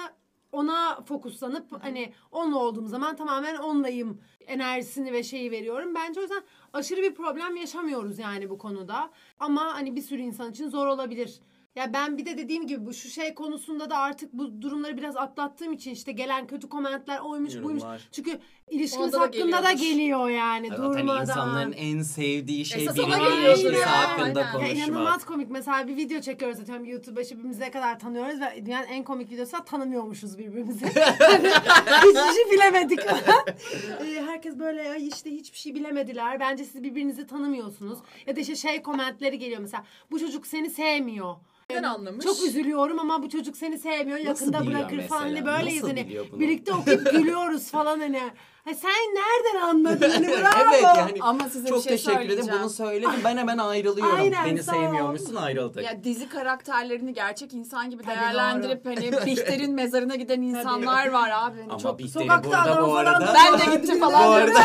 [0.53, 5.95] ona fokuslanıp hani onunla olduğum zaman tamamen onlayım enerjisini ve şeyi veriyorum.
[5.95, 9.11] Bence o yüzden aşırı bir problem yaşamıyoruz yani bu konuda.
[9.39, 11.39] Ama hani bir sürü insan için zor olabilir.
[11.75, 15.17] Ya ben bir de dediğim gibi bu şu şey konusunda da artık bu durumları biraz
[15.17, 17.83] atlattığım için işte gelen kötü komentler oymuş buymuş.
[18.11, 19.81] Çünkü ilişkimiz Onda da hakkında da geliyormuş.
[19.81, 21.21] geliyor yani Zaten durmadan.
[21.21, 24.09] insanların en sevdiği şey Esas biri ona geliyordur ilişkisi ya.
[24.09, 24.39] hakkında Aynen.
[24.45, 24.77] Ya konuşmak.
[24.77, 25.49] inanılmaz komik.
[25.51, 29.31] Mesela bir video çekiyoruz zaten YouTube'da işte birbirimizi ne kadar tanıyoruz ve dünyanın en komik
[29.31, 30.85] videosu da tanımıyormuşuz birbirimizi.
[31.97, 32.99] Hiçbir şey bilemedik.
[34.05, 36.39] Ee, Herkes böyle "Ay işte hiçbir şey bilemediler.
[36.39, 37.99] Bence siz birbirinizi tanımıyorsunuz.
[38.27, 39.83] Ya da işte şey komentleri geliyor mesela.
[40.11, 41.35] Bu çocuk seni sevmiyor.
[41.69, 42.25] Neden anlamış?
[42.25, 44.19] Çok üzülüyorum ama bu çocuk seni sevmiyor.
[44.19, 45.21] Nasıl Yakında biliyor bırakır falan.
[45.21, 45.57] Hani mesela?
[45.59, 46.07] böyleyiz Nasıl hani.
[46.07, 46.39] biliyor bunu?
[46.39, 48.19] Birlikte okuyup gülüyoruz falan hani.
[48.65, 50.09] Ha, sen nereden anladın?
[50.09, 50.73] Hani bravo.
[50.73, 52.29] evet yani Ama size çok bir şey teşekkür ederim.
[52.29, 52.59] söyleyeceğim.
[52.61, 53.11] Bunu söyledim.
[53.23, 54.15] Ben hemen ayrılıyorum.
[54.15, 54.75] Aynen, Beni sağ ol.
[54.75, 55.83] sevmiyormuşsun ayrıldık.
[55.83, 61.59] Ya dizi karakterlerini gerçek insan gibi Tabii değerlendirip hani Bihter'in mezarına giden insanlar var abi.
[61.61, 63.27] Hani Ama çok Bihter'i sokakta burada adam bu falan arada...
[63.27, 64.31] da- ben de gittim Bu falan.
[64.31, 64.59] arada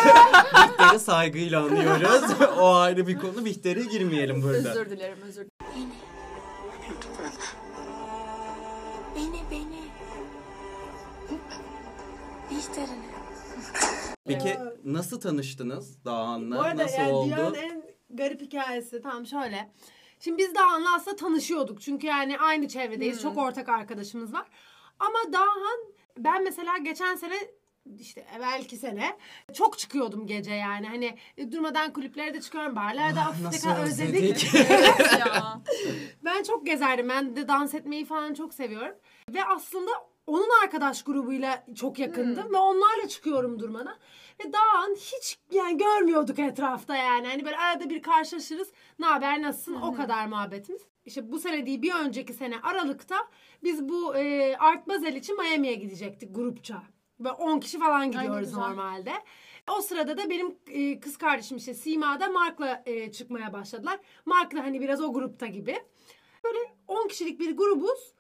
[0.78, 2.22] Bihter'i saygıyla anıyoruz.
[2.61, 3.44] o ayrı bir konu.
[3.44, 4.56] Bihter'e girmeyelim burada.
[4.70, 5.88] Özür dilerim özür dilerim.
[9.18, 9.78] Beni beni.
[12.50, 13.09] Bihter'ini.
[14.26, 16.62] Peki nasıl tanıştınız Bu Dağhan'la?
[16.62, 17.26] arada Nasıl yani oldu?
[17.26, 19.72] dünyanın en garip hikayesi tamam şöyle.
[20.20, 21.81] Şimdi biz Dağhan'la aslında tanışıyorduk.
[21.81, 23.22] Çünkü yani aynı çevredeyiz.
[23.22, 24.46] Çok ortak arkadaşımız var.
[24.98, 25.78] Ama Dağhan
[26.18, 27.35] ben mesela geçen sene
[28.01, 29.18] işte evvelki sene
[29.53, 30.87] çok çıkıyordum gece yani.
[30.87, 32.77] Hani e, durmadan kulüplere de çıkıyorum.
[32.77, 34.14] Barlarda ah, kadar özledik.
[34.22, 34.55] özledik.
[35.18, 35.61] ya.
[36.24, 37.09] Ben çok gezerdim.
[37.09, 38.94] Ben de dans etmeyi falan çok seviyorum.
[39.35, 39.90] Ve aslında
[40.27, 43.96] onun arkadaş grubuyla çok yakındım ve onlarla çıkıyorum durmadan.
[44.40, 47.27] Ve daha an hiç yani görmüyorduk etrafta yani.
[47.27, 48.68] Hani böyle arada bir karşılaşırız.
[48.98, 49.74] Ne haber nasılsın?
[49.74, 50.83] O kadar muhabbetimiz.
[51.05, 53.16] İşte bu sene değil bir önceki sene Aralık'ta
[53.62, 56.83] biz bu e, Art Basel için Miami'ye gidecektik grupça.
[57.20, 58.61] Ve 10 kişi falan gidiyoruz güzel.
[58.61, 59.12] normalde.
[59.78, 63.98] O sırada da benim e, kız kardeşim işte Sima da Mark'la e, çıkmaya başladılar.
[64.26, 65.78] Mark da hani biraz o grupta gibi.
[66.44, 68.12] Böyle 10 kişilik bir grubuz.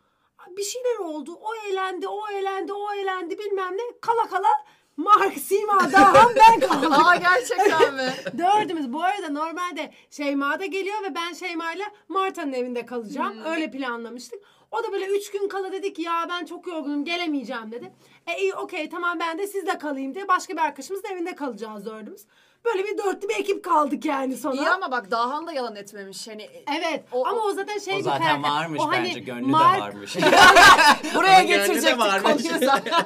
[0.56, 1.38] Bir şeyler oldu.
[1.42, 3.82] O eğlendi, o eğlendi, o eğlendi bilmem ne.
[4.00, 4.48] Kala kala
[4.96, 6.92] Mark, Sima, Dahan ben kaldım.
[6.92, 8.12] Aa gerçekten mi?
[8.38, 8.92] Dördümüz.
[8.92, 13.44] Bu arada normalde Şeyma da geliyor ve ben Şeyma'yla Marta'nın evinde kalacağım.
[13.44, 14.42] Öyle planlamıştık.
[14.70, 17.92] O da böyle üç gün kala dedik ya ben çok yorgunum gelemeyeceğim dedi.
[18.26, 22.26] E iyi okey tamam ben de sizde kalayım diye başka bir arkadaşımızın evinde kalacağız dördümüz.
[22.64, 24.56] Böyle bir dörtlü bir ekip kaldık yani sonra.
[24.56, 26.28] İyi ama bak Dahan da yalan etmemiş.
[26.28, 28.50] Hani Evet O- ama o zaten şey O bir zaten karakter.
[28.50, 29.20] varmış O hani bence.
[29.20, 30.16] Gönlü Mark- de varmış.
[31.14, 32.22] buraya gönlü de getirecektik varmış.
[32.42, 33.04] konuyu zaten.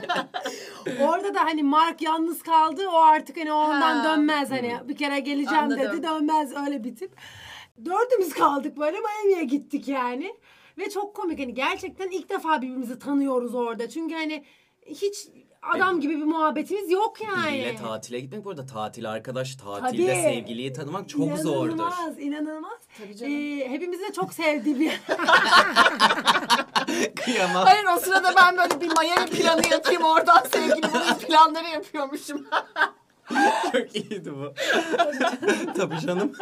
[1.01, 2.89] Orada da hani Mark yalnız kaldı.
[2.89, 4.05] O artık hani ondan Ha.
[4.05, 5.83] dönmez hani bir kere geleceğim Anladım.
[5.93, 7.13] dedi dönmez öyle bir tip.
[7.85, 10.35] Dördümüz kaldık böyle Miami'ye gittik yani.
[10.79, 13.89] Ve çok komik hani gerçekten ilk defa birbirimizi tanıyoruz orada.
[13.89, 14.45] Çünkü hani
[14.87, 15.29] hiç
[15.63, 17.53] adam gibi bir muhabbetimiz yok yani.
[17.53, 20.23] Biriyle tatile gitmek bu arada tatil arkadaş, tatilde Tabii.
[20.23, 21.75] sevgiliyi tanımak çok zordur.
[21.75, 22.81] İnanılmaz, inanılmaz.
[22.99, 23.33] Tabii canım.
[23.33, 25.01] Ee, hepimizin de çok sevdiği bir
[27.25, 27.65] Kıyamam.
[27.65, 32.47] Hayır o sırada ben böyle bir Miami planı yapayım oradan sevgili bunun planları yapıyormuşum.
[33.73, 34.55] Çok iyiydi bu.
[35.77, 36.33] Tabii canım.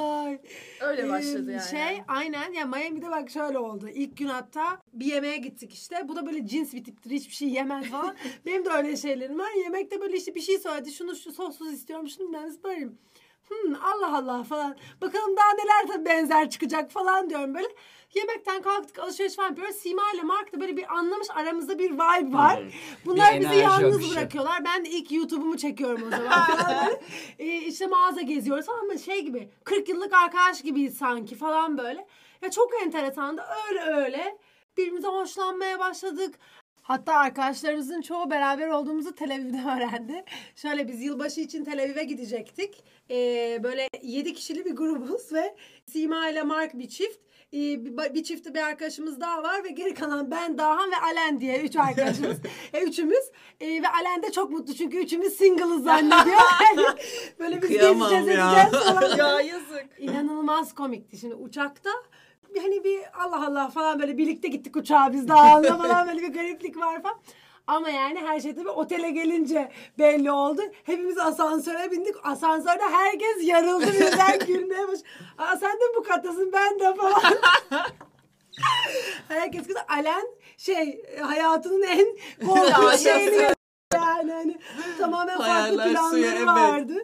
[0.00, 0.38] Ay.
[0.80, 1.70] Öyle başladı Ee, yani.
[1.70, 3.88] Şey aynen ya Miami'de bak şöyle oldu.
[3.88, 6.08] İlk gün hatta bir yemeğe gittik işte.
[6.08, 8.16] Bu da böyle cins bir tiptir hiçbir şey yemez falan.
[8.46, 9.50] Benim de öyle şeylerim var.
[9.64, 10.92] Yemekte böyle işte bir şey söyledi.
[10.92, 12.88] Şunu şu sossuz istiyorum şunu ben böyle.
[13.48, 14.76] Hmm, Allah Allah falan.
[15.00, 17.68] Bakalım daha neler benzer çıkacak falan diyorum böyle.
[18.14, 19.76] Yemekten kalktık alışveriş falan yapıyoruz.
[19.76, 22.60] Sima ile Mark da böyle bir anlamış aramızda bir vibe var.
[22.64, 22.68] Hı.
[23.04, 24.10] Bunlar Bir bizi yalnız akışı.
[24.10, 24.64] bırakıyorlar.
[24.64, 26.32] Ben de ilk YouTube'umu çekiyorum o zaman.
[27.38, 32.06] Ee, işte mağaza geziyoruz ama şey gibi 40 yıllık arkadaş gibiyiz sanki falan böyle.
[32.42, 34.38] Ya çok enteresandı öyle öyle.
[34.76, 36.34] Birbirimize hoşlanmaya başladık.
[36.82, 40.24] Hatta arkadaşlarımızın çoğu beraber olduğumuzu Tel Aviv'de öğrendi.
[40.56, 42.84] Şöyle biz yılbaşı için Tel Aviv'e gidecektik.
[43.10, 47.20] Ee, böyle 7 kişili bir grubuz ve Sima ile Mark bir çift.
[47.54, 51.40] Ee, bir, bir çifte bir arkadaşımız daha var ve geri kalan ben, Dahan ve Alen
[51.40, 52.36] diye üç arkadaşımız.
[52.72, 53.24] e, üçümüz.
[53.60, 56.24] Ee, ve Alen de çok mutlu çünkü üçümüz single'ız zannediyor.
[56.76, 56.86] Yani
[57.38, 58.62] böyle biz Kıyamam gezeceğiz ya.
[58.62, 59.16] edeceğiz falan.
[59.16, 59.86] ya yazık.
[59.98, 61.16] İnanılmaz komikti.
[61.16, 61.90] Şimdi uçakta
[62.62, 66.76] hani bir Allah Allah falan böyle birlikte gittik uçağa biz dağılma falan böyle bir gariplik
[66.76, 67.16] var falan.
[67.66, 70.62] Ama yani her şey tabii otele gelince belli oldu.
[70.84, 72.14] Hepimiz asansöre bindik.
[72.24, 75.00] Asansörde herkes yarıldı birden gülmeye baş.
[75.38, 77.22] Aa sen de bu katasın ben de falan.
[79.28, 80.26] herkes kız Alen
[80.58, 82.06] şey hayatının en
[82.46, 83.54] korkunç şeyini
[83.94, 84.58] yani hani
[84.98, 86.46] tamamen farklı Hayaller planları suya, evet.
[86.46, 86.94] vardı.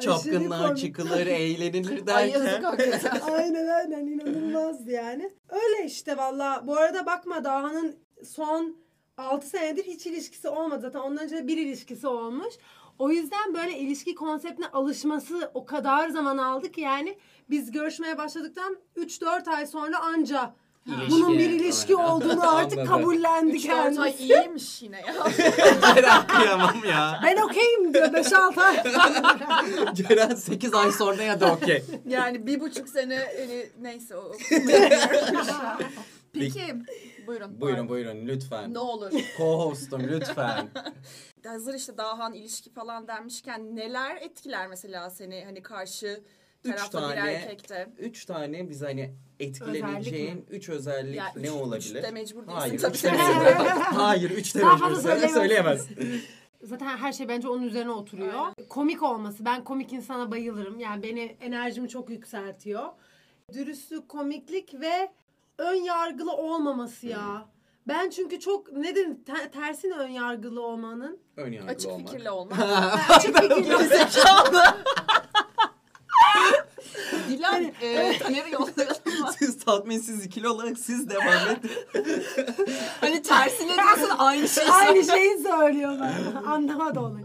[0.00, 2.62] Çapkınlar çıkılır, eğlenilir Ay yazık derken.
[2.62, 3.20] hakikaten.
[3.32, 5.30] aynen aynen inanılmazdı yani.
[5.48, 6.62] Öyle işte valla.
[6.66, 8.76] Bu arada bakma Daha'nın son
[9.20, 10.80] 6 senedir hiç ilişkisi olmadı.
[10.82, 12.54] Zaten ondan önce de bir ilişkisi olmuş.
[12.98, 17.18] O yüzden böyle ilişki konseptine alışması o kadar zaman aldı ki yani
[17.50, 20.54] biz görüşmeye başladıktan 3-4 ay sonra anca
[20.86, 22.08] İlişki, bunun bir ilişki aynen.
[22.10, 22.96] olduğunu artık Anladım.
[22.96, 24.22] kabullendi 3-4 ay kendisi.
[24.24, 25.14] iyiymiş yine ya.
[25.94, 27.20] Ceren kıyamam ya.
[27.24, 28.76] Ben okeyim diyor 5-6 ay.
[29.94, 31.84] Ceren 8 ay sonra ya da okey.
[32.08, 34.32] Yani bir buçuk sene hani, neyse o.
[36.32, 36.62] Peki
[37.30, 37.60] buyurun.
[37.60, 38.74] Buyurun buyurun lütfen.
[38.74, 39.10] Ne olur.
[39.38, 40.68] Co-hostum lütfen.
[41.46, 46.22] Hazır işte Dahan ilişki falan denmişken neler etkiler mesela seni hani karşı
[46.64, 47.88] Üç tarafta bir tane, erkekte?
[47.98, 51.96] üç tane biz hani etkileneceğin üç özellik Ya ne üç- olabilir?
[51.96, 52.94] üç de mecbur değilsin Hayır, tabii.
[52.94, 53.64] üç de mecbur.
[53.80, 55.28] Hayır, üç de mecbur.
[55.28, 55.86] Söyleyemez.
[56.62, 58.46] Zaten her şey bence onun üzerine oturuyor.
[58.68, 59.44] Komik olması.
[59.44, 60.80] Ben komik insana bayılırım.
[60.80, 62.84] Yani beni enerjimi çok yükseltiyor.
[63.52, 65.12] Dürüstlük, komiklik ve
[65.60, 67.48] ön yargılı olmaması ya.
[67.88, 71.18] Ben çünkü çok nedir te- tersine ön yargılı olmanın?
[71.36, 72.08] Ön yargılı Açık olmak.
[72.08, 72.58] fikirli olmak.
[73.08, 74.64] Ben açık fikirli Zekalı.
[77.28, 78.96] Dilan e, Taner'i yollayalım.
[79.38, 81.70] Siz tatminsiz ikili olarak siz devam edin.
[83.00, 86.12] hani tersine diyorsun aynı şeyi Aynı şeyi söylüyorlar.
[86.46, 87.18] Anlamadı onu.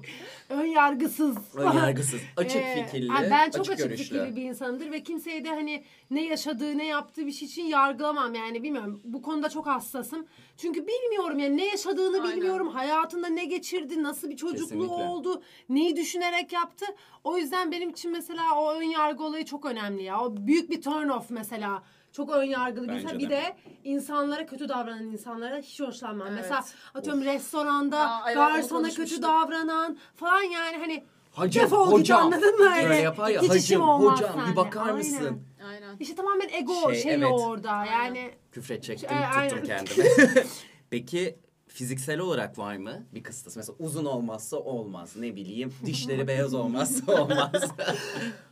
[0.49, 1.37] Ön yargısız.
[1.55, 2.19] Ön yargısız.
[2.37, 4.03] Açık Ee, fikirli, yani ben çok açık, açık, görüşlü.
[4.03, 8.33] fikirli bir insanımdır ve kimseyi de hani ne yaşadığı ne yaptığı bir şey için yargılamam
[8.35, 9.01] yani bilmiyorum.
[9.03, 10.25] Bu konuda çok hassasım.
[10.57, 12.35] Çünkü bilmiyorum yani ne yaşadığını Aynen.
[12.37, 12.67] bilmiyorum.
[12.67, 14.93] Hayatında ne geçirdi, nasıl bir çocukluğu Kesinlikle.
[14.93, 16.85] oldu, neyi düşünerek yaptı.
[17.23, 20.21] O yüzden benim için mesela o ön yargı olayı çok önemli ya.
[20.21, 21.83] O büyük bir turn off mesela.
[22.15, 23.19] Çok ön yargılı bir Bence insan.
[23.19, 26.27] Bir de insanlara kötü davranan insanlara hiç hoşlanmam.
[26.27, 26.39] Evet.
[26.41, 29.23] Mesela atıyorum restoranda Aa, evet, onu garsona kötü konuşmuştuk.
[29.23, 32.21] davranan falan yani hani Hacım, defol git hocam.
[32.21, 32.71] anladın mı?
[32.83, 34.55] Böyle yapar ya, Hiç işim hacım, olmaz hocam, bir seninle.
[34.55, 34.95] bakar Aynen.
[34.97, 35.41] mısın?
[35.69, 35.95] Aynen.
[35.99, 37.27] İşte tamamen ego Şey, şeyi evet.
[37.31, 38.31] orada yani.
[38.51, 39.63] Küfredecektim, Şey, tuttum aynen.
[39.63, 40.43] kendimi.
[40.89, 43.59] Peki fiziksel olarak var mı bir kıstası?
[43.59, 45.15] Mesela uzun olmazsa olmaz.
[45.15, 47.71] Ne bileyim dişleri beyaz olmazsa olmaz.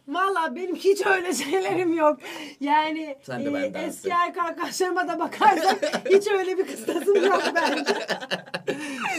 [0.07, 2.19] Valla benim hiç öyle şeylerim yok.
[2.59, 7.93] Yani Sen de e, eski erkek arkadaşlarıma da bakarsak hiç öyle bir kıstasım yok bence.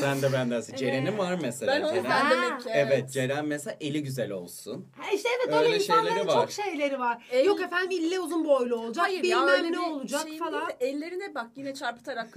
[0.00, 0.76] Sen de bendensin.
[0.76, 1.72] Ceren'in var mesela.
[1.74, 2.30] Ben o Ceren.
[2.30, 2.68] demek ki.
[2.72, 4.86] Evet Ceren mesela eli güzel olsun.
[4.98, 6.34] Ha işte evet öyle, Öyle insanların şeyleri var.
[6.34, 7.26] çok şeyleri var.
[7.30, 9.04] El- Yok efendim ille uzun boylu olacak.
[9.06, 10.68] Hayır bilmem ne olacak falan.
[10.68, 12.28] de ellerine bak yine çarpıtarak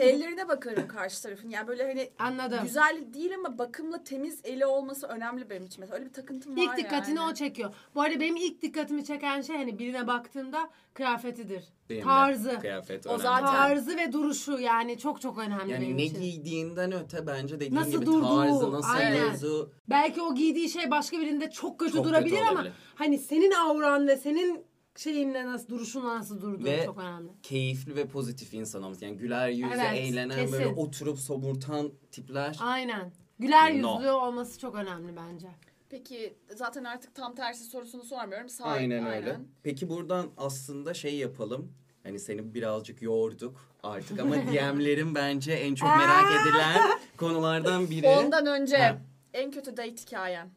[0.00, 1.50] ellerine bakarım karşı tarafın.
[1.50, 2.58] Yani böyle hani Anladım.
[2.62, 5.80] güzel değil ama bakımlı temiz eli olması önemli benim için.
[5.80, 7.17] Mesela öyle bir takıntım var İlk dikkatini yani.
[7.20, 7.74] O çekiyor.
[7.94, 11.64] Bu arada benim ilk dikkatimi çeken şey hani birine baktığımda kıyafetidir.
[11.90, 12.58] Benim de Tarzı.
[12.60, 13.22] Kıyafet O önemli.
[13.22, 16.20] zaten- Tarzı ve duruşu yani çok çok önemli Yani benim ne için.
[16.20, 19.34] giydiğinden öte bence dediğin Nasıl gibi durduğu, tarzı, nasıl aynen.
[19.34, 19.72] durduğu.
[19.90, 22.72] Belki o giydiği şey başka birinde çok kötü Çok kötü durabilir ama olabilir.
[22.94, 24.64] hani senin auran ve senin
[24.96, 27.28] şeyinle nasıl duruşunla nasıl durduğu Ve çok önemli.
[27.42, 29.04] keyifli ve pozitif insan olması.
[29.04, 30.52] Yani güler yüzlü, Evet, eğlenen, kesin.
[30.52, 32.56] böyle oturup somurtan tipler.
[32.60, 33.12] Aynen.
[33.38, 33.96] Güler No.
[33.96, 35.48] yüzlü olması çok önemli bence.
[35.90, 38.48] Peki zaten artık tam tersi sorusunu sormuyorum.
[38.48, 39.36] Sahip, Aynen öyle.
[39.62, 41.72] Peki buradan aslında şey yapalım.
[42.02, 48.06] Hani seni birazcık yoğurduk artık ama DM'lerin bence en çok merak edilen konulardan biri.
[48.08, 48.98] Ondan önce Ha.
[49.32, 50.50] en kötü date hikayen.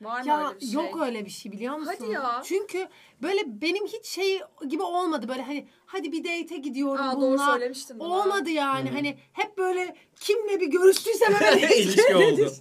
[0.00, 0.72] Var mı Ya öyle bir şey?
[0.72, 1.94] yok öyle bir şey biliyor musun?
[2.00, 2.42] Hadi ya.
[2.44, 2.88] Çünkü
[3.22, 7.52] böyle benim hiç şey gibi olmadı böyle hani hadi bir date'e gidiyorum Aa, doğru bununla.
[7.52, 8.08] söylemiştin bana.
[8.08, 12.52] Olmadı yani hani hep böyle kimle bir görüştüysem hemen İlişki oldu.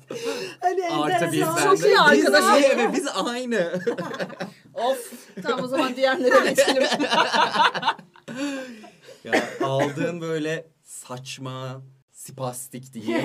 [0.61, 2.57] Hani Artı ben Çok iyi arkadaş.
[2.57, 3.79] Biz, evet, biz aynı.
[4.73, 5.13] Of.
[5.43, 6.83] Tamam o zaman diğerlere geçelim.
[9.23, 13.23] ya aldığın böyle saçma, spastik diye.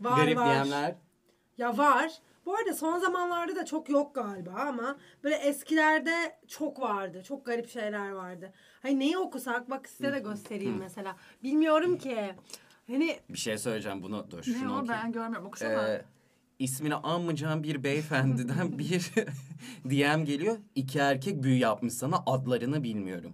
[0.00, 0.46] Var, Garip var.
[0.50, 0.94] diyenler.
[1.58, 2.12] Ya var.
[2.46, 7.22] Bu arada son zamanlarda da çok yok galiba ama böyle eskilerde çok vardı.
[7.22, 8.52] Çok garip şeyler vardı.
[8.82, 11.16] Hani neyi okusak bak size de göstereyim mesela.
[11.42, 12.34] Bilmiyorum ki.
[12.86, 14.30] Hani Bir şey söyleyeceğim bunu.
[14.30, 15.04] Dur ne şunu o okuyayım.
[15.04, 15.88] ben görmüyorum okusana.
[15.88, 16.04] Ee,
[16.58, 19.10] ismini anmayacağım bir beyefendiden bir
[19.84, 20.56] DM geliyor.
[20.74, 23.32] İki erkek büyü yapmış sana adlarını bilmiyorum.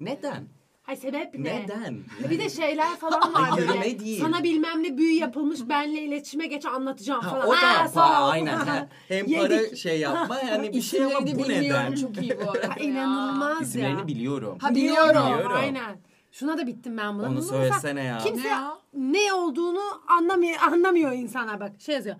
[0.00, 0.48] Neden?
[0.88, 1.62] Hay sebep ne?
[1.62, 1.96] Neden?
[2.30, 3.72] Bir de şeyler falan var Ay, böyle.
[3.72, 4.20] yürüme değil.
[4.20, 7.48] Sana bilmem ne büyü yapılmış benle iletişime geç anlatacağım Ha, falan.
[7.48, 8.30] o Ha, da sağ ol.
[8.30, 8.56] aynen.
[8.56, 9.76] Ha, Hem para Yedik.
[9.76, 11.94] şey yapma yani bir şey ama İsimlerini bu bilmiyorum neden?
[11.94, 12.84] çok iyi bu arada Ha, ya.
[12.86, 14.06] İnanılmaz İsimlerini ya.
[14.06, 14.58] biliyorum.
[14.60, 15.08] Ha, biliyorum.
[15.26, 15.56] Biliyorum.
[15.56, 15.96] Aynen.
[16.32, 17.26] Şuna da bittim ben buna.
[17.26, 18.18] Onu Bunu mesela söylesene ya.
[18.18, 18.78] Kimse Ne ya?
[18.94, 21.72] ne olduğunu anlamıyor, anlamıyor insanlar bak.
[21.78, 22.16] Şey yazıyor.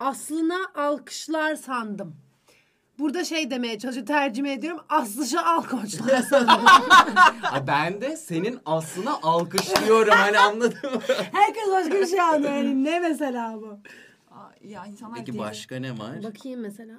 [0.00, 2.16] Aslına alkışlar sandım.
[3.00, 4.80] Burada şey demeye çalışıyor, tercüme ediyorum.
[4.88, 6.64] Aslıca alkoçlar sandım.
[7.42, 11.00] Ha, ben de senin aslına alkışlıyorum hani anladın mı?
[11.32, 12.54] Herkes başka bir şey anlıyor.
[12.54, 13.78] Yani ne mesela bu?
[14.30, 15.38] Aa, ya insanlar Peki deli.
[15.38, 16.22] başka ne var?
[16.22, 16.94] Bakayım mesela.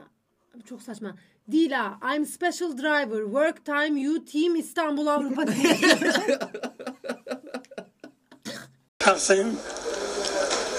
[0.69, 1.15] Çok saçma.
[1.51, 5.45] Dila, I'm special driver, work time, you team İstanbul Avrupa.
[8.99, 9.57] Taksim.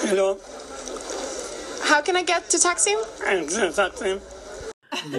[0.07, 0.39] Hello.
[1.91, 2.99] How can I get to Taksim?
[3.77, 4.21] Taksim.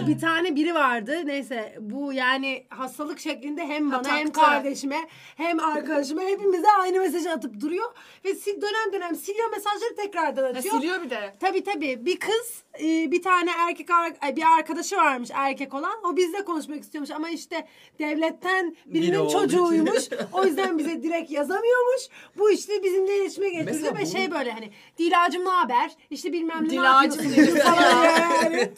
[0.06, 1.22] Bir tane biri vardı.
[1.26, 4.40] Neyse bu yani hastalık şeklinde hem bana hem taktı.
[4.50, 7.92] kardeşime hem arkadaşıma hepimize aynı mesajı atıp duruyor.
[8.24, 10.74] Ve sil- dönem dönem siliyor mesajları tekrardan Ha, atıyor.
[10.74, 11.34] siliyor bir de.
[11.40, 12.06] Tabii tabii.
[12.06, 13.88] Bir kız e, bir tane erkek
[14.36, 15.94] bir arkadaşı varmış erkek olan.
[16.04, 17.66] O bizle konuşmak istiyormuş ama işte
[17.98, 20.02] devletten birinin Biri çocuğuymuş.
[20.32, 22.02] o yüzden bize direkt yazamıyormuş.
[22.38, 25.90] Bu işte bizimle iletişime Mesela ve bu- şey böyle hani Dilacım ne haber?
[26.10, 27.60] İşte bilmem ne ne Dilacım yapıyorsun dedi.
[27.60, 28.70] falan yani.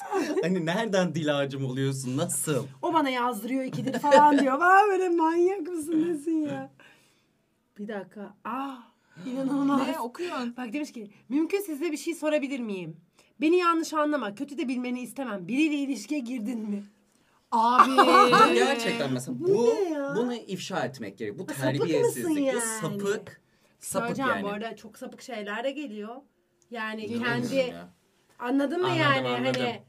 [0.43, 0.67] Hani
[0.97, 2.17] nereden dilacım oluyorsun?
[2.17, 2.67] Nasıl?
[2.83, 4.61] O bana yazdırıyor ikidir falan diyor.
[4.61, 6.71] Aa böyle manyak mısın nesin ya?
[7.79, 8.35] Bir dakika.
[8.45, 8.75] Aa
[9.27, 9.89] inanılmaz.
[9.89, 10.55] Ne okuyorsun?
[10.57, 12.97] Bak demiş ki mümkün size bir şey sorabilir miyim?
[13.41, 14.35] Beni yanlış anlama.
[14.35, 15.49] Kötü de bilmeni istemem.
[15.49, 16.85] Biriyle ilişkiye girdin mi?
[17.53, 17.91] Abi.
[18.55, 19.77] Gerçekten mesela Bu bu,
[20.17, 21.39] bunu ifşa etmek gerek.
[21.39, 22.37] Bu terbiyesizlik.
[22.37, 22.61] Bu yani?
[22.61, 23.41] sapık.
[23.81, 24.43] Sapık Söyleyeceğim yani.
[24.43, 26.17] bu arada çok sapık şeyler de geliyor.
[26.71, 27.89] Yani İnanamıyorum kendi ya.
[28.39, 29.63] anladın mı Anladım, yani anladım.
[29.63, 29.83] hani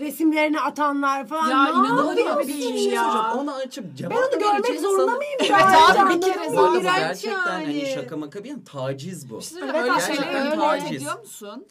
[0.00, 1.48] resimlerini atanlar falan.
[1.50, 2.68] Ya ne yapıyorsun bir şey ya.
[2.68, 3.06] söyleyeceğim.
[3.38, 5.32] Onu açıp cevap Ben onu görmek vereceğini zorunda mıyım?
[5.40, 5.52] Evet
[5.98, 7.86] abi, bir kere Bu İğrenç gerçekten hani yani.
[7.94, 9.38] şaka maka bir yana taciz bu.
[9.38, 10.50] Bir şey Evet, Öyle gerçekten şeyleri öyle.
[10.50, 10.96] report Taciz.
[11.02, 11.66] ediyor musun?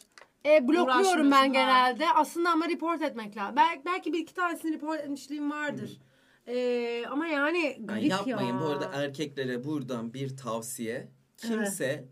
[0.46, 1.46] E, blokluyorum Uğraşmıyorsun, ben ha.
[1.46, 2.06] genelde.
[2.14, 3.56] Aslında ama report etmek lazım.
[3.56, 6.00] Belki, belki bir iki tanesini report etmişliğim vardır.
[6.46, 8.60] E, ama yani Yani garip yapmayın ya.
[8.60, 11.08] bu arada erkeklere buradan bir tavsiye.
[11.36, 12.04] Kimse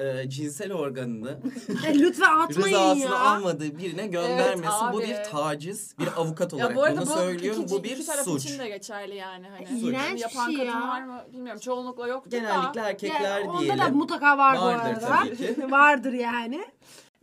[0.00, 1.38] e, cinsel organını
[1.86, 3.18] E, lütfen atmayın rızasını ya.
[3.20, 4.92] almadığı birine göndermesin.
[4.92, 5.08] bu abi.
[5.08, 7.62] bir taciz, bir avukat olarak Ya bu arada bunu bu söylüyorum.
[7.62, 8.44] iki, Bu bir iki taraf suç.
[8.44, 9.46] için de geçerli yani.
[9.48, 9.80] Hani.
[9.80, 9.94] Suç.
[10.22, 10.88] Yapan şey kadın ya.
[10.88, 11.60] var mı bilmiyorum.
[11.60, 12.88] Çoğunlukla yoktur Genellikle da.
[12.88, 13.78] erkekler Ya, onda diyelim.
[13.78, 15.24] da mutlaka var Vardır bu arada.
[15.24, 15.70] tabii ki.
[15.70, 16.64] Vardır yani.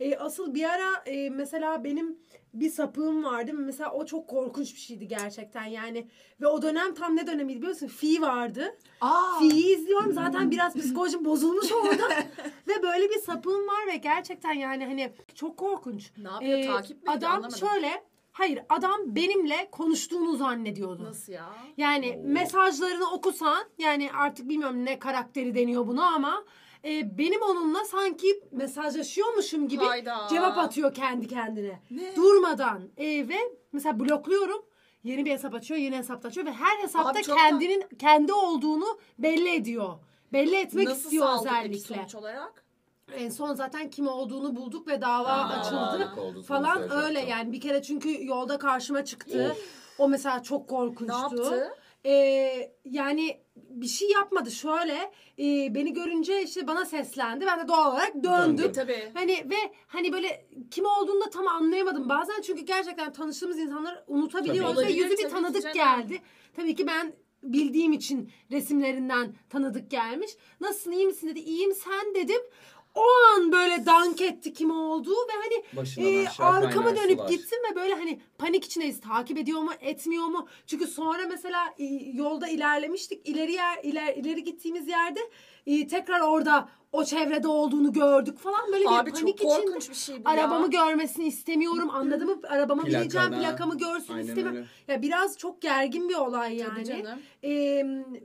[0.00, 2.18] E, asıl bir ara e, mesela benim
[2.54, 3.52] bir sapığım vardı.
[3.54, 6.08] Mesela o çok korkunç bir şeydi gerçekten yani.
[6.40, 7.86] Ve o dönem tam ne dönemiydi biliyor musun?
[7.86, 8.76] Fi vardı.
[9.00, 9.38] Aa.
[9.38, 12.08] Fi'yi izliyorum zaten biraz psikolojim bozulmuş orada.
[12.68, 16.12] ve böyle bir sapığım var ve gerçekten yani hani çok korkunç.
[16.18, 17.10] Ne yapıyor, takip mi?
[17.10, 17.58] Adam Anlamadım.
[17.58, 21.04] şöyle hayır adam benimle konuştuğunu zannediyordu.
[21.04, 21.48] Nasıl ya?
[21.76, 26.44] Yani mesajlarını okusan yani artık bilmiyorum ne karakteri deniyor buna ama
[26.84, 30.26] e, benim onunla sanki mesajlaşıyormuşum gibi Hayda.
[30.30, 31.80] cevap atıyor kendi kendine.
[31.90, 32.16] Ne?
[32.16, 33.36] Durmadan E, ve
[33.72, 34.62] mesela blokluyorum.
[35.04, 38.32] Yeni bir hesap açıyor, yeni hesap açıyor ve her hesapta Abi çok da- kendinin kendi
[38.32, 39.94] olduğunu belli ediyor.
[40.32, 41.94] Belli etmek Nasıl istiyor saldı peki özellikle.
[41.94, 42.64] sonuç olarak?
[43.16, 47.82] En son zaten kim olduğunu bulduk ve dava Aa, açıldı falan öyle yani bir kere
[47.82, 49.56] çünkü yolda karşıma çıktı.
[49.98, 51.14] O mesela çok korkunçtu.
[51.16, 51.72] Ne yaptı?
[52.06, 54.94] Ee, yani bir şey yapmadı şöyle
[55.38, 58.24] e, beni görünce işte bana seslendi ben de doğal olarak döndüm.
[58.58, 58.64] Döndüm.
[58.64, 59.10] E, tabii.
[59.14, 62.08] Hani ve hani böyle kim olduğunu da tam anlayamadım.
[62.08, 64.86] Bazen çünkü gerçekten tanıştığımız insanları unutabiliyoruz Tabii.
[64.86, 65.74] ve yüzü Olabilir bir tabii tanıdık canım.
[65.74, 66.22] geldi.
[66.56, 70.30] Tabii ki ben bildiğim için resimlerinden tanıdık gelmiş.
[70.60, 71.38] Nasılsın iyi misin dedi.
[71.40, 72.40] İyiyim sen dedim.
[72.98, 77.18] O an böyle dank etti kim olduğu ve hani Başından e, aşağı arkama kaynar dönüp
[77.18, 77.28] sular.
[77.28, 79.00] gittim ve böyle hani panik içindeyiz.
[79.00, 80.48] Takip ediyor mu, etmiyor mu?
[80.66, 81.84] Çünkü sonra mesela e,
[82.14, 83.28] yolda ilerlemiştik.
[83.28, 85.20] İleri yer iler, ileri gittiğimiz yerde
[85.66, 89.90] e, tekrar orada o çevrede olduğunu gördük falan böyle Abi bir çok panik korkunç içinde.
[89.90, 90.34] bir şey bu ya.
[90.34, 91.90] Arabamı görmesini istemiyorum.
[91.92, 92.40] Anladın mı?
[92.48, 93.02] Arabama Plakana.
[93.02, 93.30] bineceğim.
[93.30, 94.56] Plakamı görsün Aynen istemiyorum.
[94.56, 94.92] öyle.
[94.94, 96.84] Ya biraz çok gergin bir olay Tabii yani.
[96.84, 97.18] canım.
[97.42, 97.50] Ee,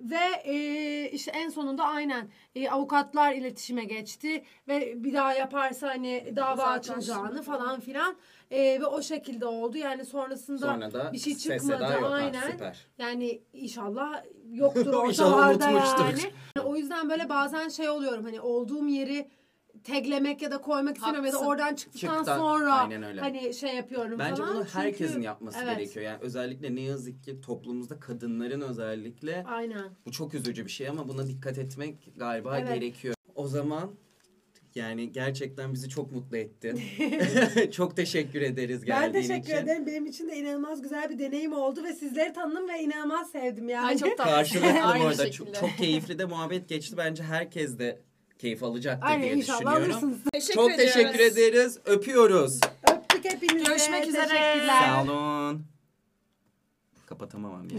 [0.02, 6.34] ve e, işte en sonunda aynen e, avukatlar iletişime geçti ve bir daha yaparsa hani
[6.36, 8.16] dava Uzaklaştırma açılacağını falan filan
[8.54, 12.04] E, ve o şekilde oldu yani sonrasında Sonra da bir şey ses çıkmadı seda yok.
[12.04, 12.88] Ha, aynen süper.
[12.98, 16.32] yani inşallah yoktur İnşallah ortalarda unutmuştur.
[16.58, 19.30] yani o yüzden böyle bazen şey oluyorum hani olduğum yeri
[19.84, 21.52] taglemek ya da koymak istemiyorum ya da Haklısın.
[21.52, 23.22] oradan çıktıktan Çıktan, sonra aynen öyle.
[23.22, 24.56] hani şey yapıyorum Bence falan.
[24.56, 26.06] bunu Çünkü- herkesin yapması Evet, gerekiyor.
[26.06, 29.86] Yani özellikle ne yazık ki toplumumuzda kadınların özellikle Aynen.
[30.06, 32.74] bu çok üzücü bir şey ama buna dikkat etmek galiba Evet.
[32.74, 33.16] gerekiyor.
[33.36, 33.92] O zaman
[34.76, 36.82] yani gerçekten bizi çok mutlu ettin.
[37.72, 39.58] çok teşekkür ederiz Ben geldiğin teşekkür için.
[39.58, 39.86] ederim.
[39.88, 43.86] Benim için de inanılmaz güzel bir deneyim oldu ve sizleri tanıdım ve inanılmaz sevdim yani.
[43.88, 44.32] Ay çok tatlı.
[44.32, 45.32] Karşılıklı Aynı orada şekilde.
[45.32, 46.98] çok, çok keyifli de muhabbet geçti.
[46.98, 48.00] Bence herkes de
[48.40, 49.92] keyif alacaktır Aynen diye inşallah düşünüyorum.
[49.92, 50.18] alırsınız.
[50.34, 50.94] Teşekkür Çok ediyoruz.
[50.94, 51.80] teşekkür ederiz.
[51.86, 52.60] Öpüyoruz.
[52.92, 53.64] Öptük hepinize.
[53.70, 54.28] Görüşmek üzere.
[54.28, 54.80] Teşekkürler.
[54.82, 55.66] Sağ olun.
[57.06, 57.70] Kapatamam ya.